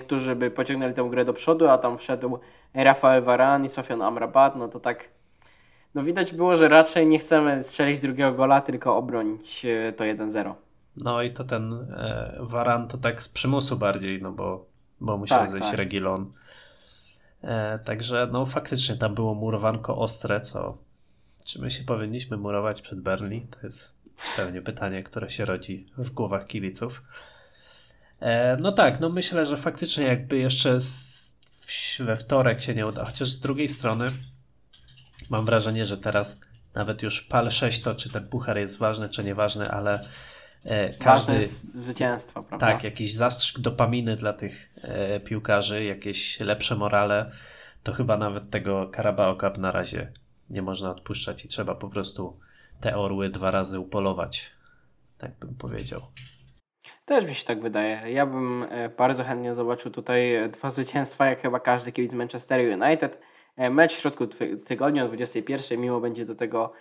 [0.00, 2.38] którzy by pociągnęli tę grę do przodu, a tam wszedł
[2.74, 5.08] Rafael Varane i Sofian Amrabat, no to tak
[5.94, 10.54] no widać było, że raczej nie chcemy strzelić drugiego gola, tylko obronić e, to 1-0.
[10.96, 14.66] No i to ten e, Waran to tak z przymusu bardziej, no bo,
[15.00, 15.78] bo musiał Tak, zejść tak.
[15.78, 16.30] Regilon.
[17.42, 20.78] E, także no faktycznie tam było murowanko ostre, co
[21.44, 23.46] czy my się powinniśmy murować przed Berlin?
[23.48, 23.94] To jest
[24.36, 27.02] pewnie pytanie, które się rodzi w głowach kibiców.
[28.22, 30.78] E, no tak, no myślę, że faktycznie jakby jeszcze
[32.00, 34.12] we wtorek się nie uda, chociaż z drugiej strony
[35.30, 36.40] mam wrażenie, że teraz
[36.74, 40.06] nawet już PAL 6 to czy ten puchar jest ważny, czy nieważny, ale
[40.64, 42.66] e, Ważne każdy, jest zwycięstwo, prawda?
[42.66, 47.30] tak, jakiś zastrzyk dopaminy dla tych e, piłkarzy, jakieś lepsze morale,
[47.82, 50.12] to chyba nawet tego Carabao Cup na razie
[50.50, 52.40] nie można odpuszczać i trzeba po prostu
[52.80, 54.50] te orły dwa razy upolować.
[55.18, 56.02] Tak bym powiedział.
[57.04, 58.12] Też mi się tak wydaje.
[58.12, 62.80] Ja bym e, bardzo chętnie zobaczył tutaj e, dwa zwycięstwa, jak chyba każdy kibic Manchester
[62.82, 63.20] United.
[63.56, 64.26] E, Mecz w środku
[64.64, 65.80] tygodnia o 21.
[65.80, 66.72] Miło będzie do tego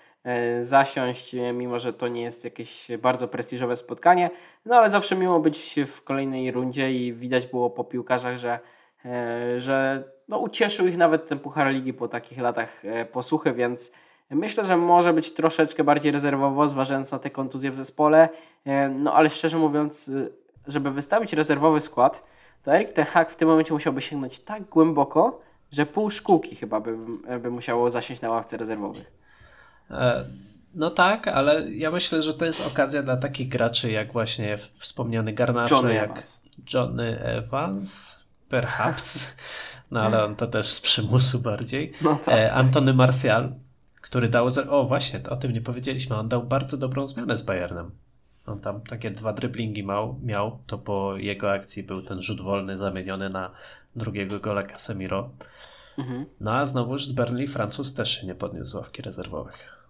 [0.62, 4.30] zasiąść, mimo że to nie jest jakieś bardzo prestiżowe spotkanie.
[4.66, 8.60] No ale zawsze miło być w kolejnej rundzie i widać było po piłkarzach, że,
[9.58, 13.92] że no, ucieszył ich nawet ten Puchar Ligi po takich latach posłuchy, więc
[14.36, 18.30] myślę, że może być troszeczkę bardziej rezerwowo, zważając na te kontuzje w zespole.
[18.66, 20.32] E, No ale szczerze mówiąc, y,
[20.68, 22.24] żeby wystawić rezerwowy skład,
[22.64, 26.80] to Erik Ten Hag w tym momencie musiałby sięgnąć tak głęboko, że pół szkółki chyba
[26.80, 26.98] by,
[27.40, 29.12] by musiało zasiąść na ławce rezerwowych.
[29.92, 30.26] E,
[30.76, 35.34] No tak, ale ja myślę, że to jest okazja dla takich graczy jak właśnie wspomniany
[35.34, 36.42] Garnacho, Johnny jak Evans.
[36.74, 38.20] Johnny Evans,
[38.50, 39.36] perhaps,
[39.92, 41.94] no ale on to też z przymusu bardziej.
[42.02, 42.36] No tak.
[42.36, 43.52] E, Antony Martial,
[44.02, 44.48] który dał.
[44.70, 46.16] O, właśnie, o tym nie powiedzieliśmy.
[46.16, 47.92] On dał bardzo dobrą zmianę z Bayernem.
[48.46, 50.60] On tam takie dwa driblingi miał, miał.
[50.68, 53.52] To po jego akcji był ten rzut wolny zamieniony na
[53.96, 55.30] drugiego gola Casemiro.
[55.98, 56.26] Mhm.
[56.40, 59.82] No a znowuż z Burnley Francuz też się nie podniósł z ławki rezerwowych.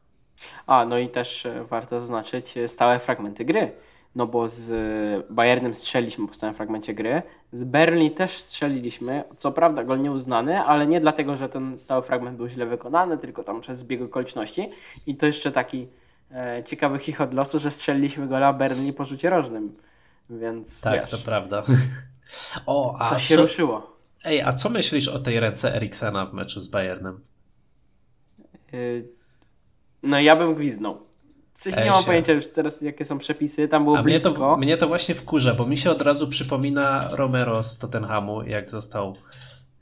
[0.67, 3.71] A, no i też e, warto zaznaczyć e, stałe fragmenty gry.
[4.15, 7.21] No bo z e, Bayernem strzeliliśmy po stałym fragmencie gry.
[7.51, 9.23] Z Berlin też strzeliliśmy.
[9.37, 13.43] Co prawda gol nieuznany, ale nie dlatego, że ten stały fragment był źle wykonany, tylko
[13.43, 14.69] tam przez zbieg okoliczności.
[15.07, 15.87] I to jeszcze taki
[16.31, 19.73] e, ciekawy chichot losu, że strzeliliśmy gola Berlin po rzucie rożnym.
[20.29, 21.63] Więc Tak, wiesz, to prawda.
[22.65, 23.97] O, a coś się co, ruszyło.
[24.23, 27.19] Ej, a co myślisz o tej ręce Eriksena w meczu z Bayernem?
[28.73, 29.07] Y,
[30.03, 30.97] No ja bym gwiznął.
[31.61, 34.31] Coś Ej nie mam pojęcia już teraz jakie są przepisy, tam było A mnie blisko.
[34.31, 38.69] to, mnie to właśnie wkurza, bo mi się od razu przypomina Romero z Tottenhamu, jak
[38.69, 39.15] został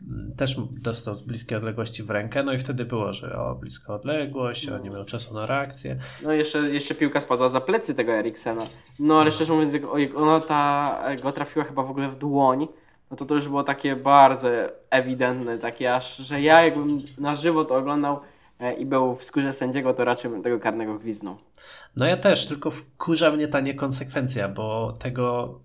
[0.01, 3.93] mm, też dostał z bliskiej odległości w rękę, no i wtedy było, że o, bliska
[3.93, 4.75] odległość, no.
[4.75, 5.97] on nie miał czasu na reakcję.
[6.23, 8.65] No jeszcze, jeszcze piłka spadła za plecy tego Eriksena.
[8.99, 9.31] No ale no.
[9.31, 9.73] szczerze mówiąc,
[10.15, 12.67] ona ta, go trafiła chyba w ogóle w dłoń,
[13.11, 14.49] no to to już było takie bardzo
[14.89, 18.19] ewidentne, takie aż, że ja jakbym na żywo to oglądał e,
[18.77, 21.37] i był w skórze sędziego, to raczej bym tego karnego gwiznął.
[21.97, 25.59] No ja też, tylko wkurza mnie ta niekonsekwencja, bo tego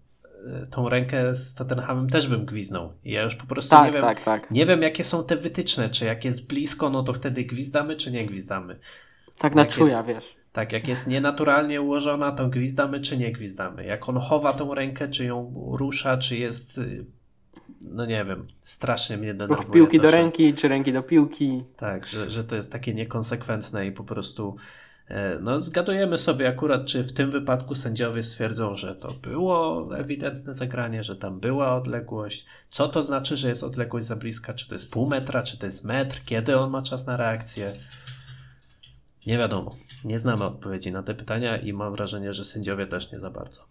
[0.62, 2.92] e, tą rękę z Tottenhamem też bym gwiznął.
[3.04, 4.50] I ja już po prostu tak, nie, wiem, tak, tak.
[4.50, 5.88] nie wiem, jakie są te wytyczne.
[5.90, 8.78] Czy jak jest blisko, no to wtedy gwizdamy, czy nie gwizdamy.
[9.38, 10.36] Tak na czuja, jest, wiesz.
[10.52, 13.84] Tak, jak jest nienaturalnie ułożona, to gwizdamy, czy nie gwizdamy.
[13.84, 17.04] Jak on chowa tą rękę, czy ją rusza, czy jest y,
[17.90, 19.66] no nie wiem, strasznie mnie denerwuje.
[19.66, 21.64] Ruch piłki to, do ręki, czy ręki do piłki.
[21.76, 24.56] Tak, że, że to jest takie niekonsekwentne i po prostu
[25.08, 30.54] e, no zgadujemy sobie akurat, czy w tym wypadku sędziowie stwierdzą, że to było ewidentne
[30.54, 32.46] zagranie, że tam była odległość.
[32.70, 34.54] Co to znaczy, że jest odległość za bliska?
[34.54, 36.20] Czy to jest pół metra, czy to jest metr?
[36.24, 37.76] Kiedy on ma czas na reakcję?
[39.26, 39.76] Nie wiadomo.
[40.04, 43.64] Nie znamy odpowiedzi na te pytania i mam wrażenie, że sędziowie też nie za bardzo.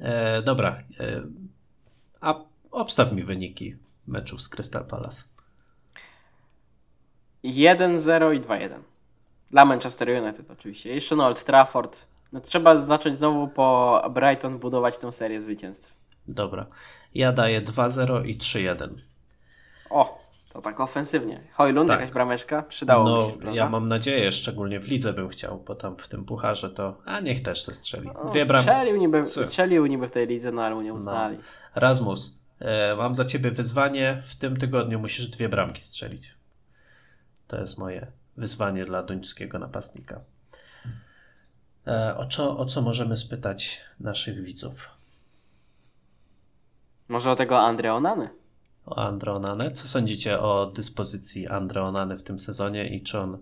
[0.00, 0.82] E, dobra.
[1.00, 1.22] E,
[2.24, 5.24] a obstaw mi wyniki meczów z Crystal Palace.
[7.44, 8.70] 1-0 i 2-1.
[9.50, 10.94] Dla Manchester United oczywiście.
[10.94, 12.06] Jeszcze na Old Trafford.
[12.32, 15.94] No, trzeba zacząć znowu po Brighton budować tę serię zwycięstw.
[16.28, 16.66] Dobra.
[17.14, 18.88] Ja daję 2-0 i 3-1.
[19.90, 20.18] O,
[20.52, 21.40] to tak ofensywnie.
[21.52, 22.00] Hojlund, tak.
[22.00, 22.62] jakaś brameczka?
[22.62, 23.60] Przydało no, mi się, prawda?
[23.60, 26.96] Ja mam nadzieję, szczególnie w lidze bym chciał, bo tam w tym pucharze to...
[27.04, 28.10] A niech też se strzeli.
[28.14, 28.62] No, Dwie bram...
[28.62, 30.94] strzelił, niby, strzelił niby w tej lidze, no ale nie no.
[30.94, 31.36] uznali.
[31.36, 31.42] No.
[31.74, 34.22] Rasmus, e, mam dla ciebie wyzwanie.
[34.22, 36.34] W tym tygodniu musisz dwie bramki strzelić.
[37.46, 38.06] To jest moje
[38.36, 40.20] wyzwanie dla duńskiego napastnika.
[41.86, 44.90] E, o co, o co możemy spytać naszych widzów?
[47.08, 48.28] Może o tego Andreonany?
[48.86, 49.70] O Andreonany?
[49.70, 53.38] Co sądzicie o dyspozycji Andreonany w tym sezonie i czy on...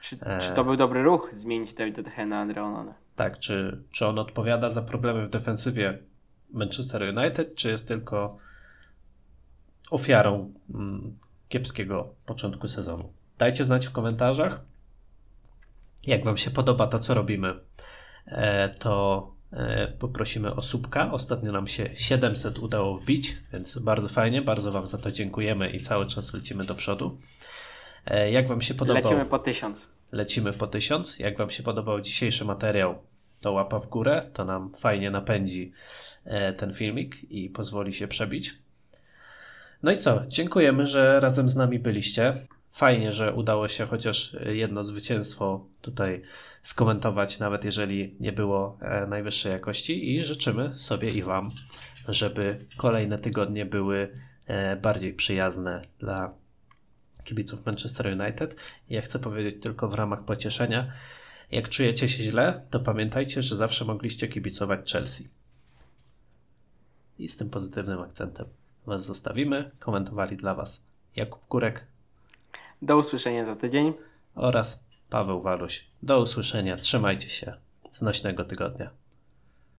[0.00, 0.38] Czy, e...
[0.38, 2.94] czy to był dobry ruch zmienić David De na Andreonany?
[3.16, 5.98] Tak, czy, czy on odpowiada za problemy w defensywie
[6.54, 8.36] Manchester United, czy jest tylko
[9.90, 13.12] ofiarą mm, kiepskiego początku sezonu.
[13.38, 14.60] Dajcie znać w komentarzach,
[16.06, 17.54] jak Wam się podoba to, co robimy.
[18.26, 21.12] E, to e, poprosimy o subka.
[21.12, 25.80] Ostatnio nam się 700 udało wbić, więc bardzo fajnie, bardzo Wam za to dziękujemy i
[25.80, 27.18] cały czas lecimy do przodu.
[28.06, 29.02] E, jak Wam się podobał?
[29.02, 29.88] Lecimy po 1000.
[30.12, 31.18] Lecimy po 1000.
[31.18, 32.98] Jak Wam się podobał dzisiejszy materiał,
[33.44, 35.72] to łapa w górę, to nam fajnie napędzi
[36.56, 38.58] ten filmik i pozwoli się przebić.
[39.82, 40.22] No i co?
[40.28, 42.46] Dziękujemy, że razem z nami byliście.
[42.72, 46.22] Fajnie, że udało się chociaż jedno zwycięstwo tutaj
[46.62, 50.12] skomentować, nawet jeżeli nie było e, najwyższej jakości.
[50.12, 51.50] I życzymy sobie i Wam,
[52.08, 54.12] żeby kolejne tygodnie były
[54.46, 56.34] e, bardziej przyjazne dla
[57.24, 58.64] kibiców Manchester United.
[58.90, 60.92] Ja chcę powiedzieć tylko w ramach pocieszenia.
[61.50, 65.28] Jak czujecie się źle, to pamiętajcie, że zawsze mogliście kibicować Chelsea.
[67.18, 68.46] I z tym pozytywnym akcentem.
[68.86, 69.70] Was zostawimy.
[69.78, 70.82] Komentowali dla Was
[71.16, 71.84] Jakub Kurek.
[72.82, 73.92] Do usłyszenia za tydzień.
[74.34, 75.86] Oraz Paweł Waluś.
[76.02, 76.76] Do usłyszenia.
[76.76, 77.54] Trzymajcie się.
[77.90, 78.90] Znośnego tygodnia.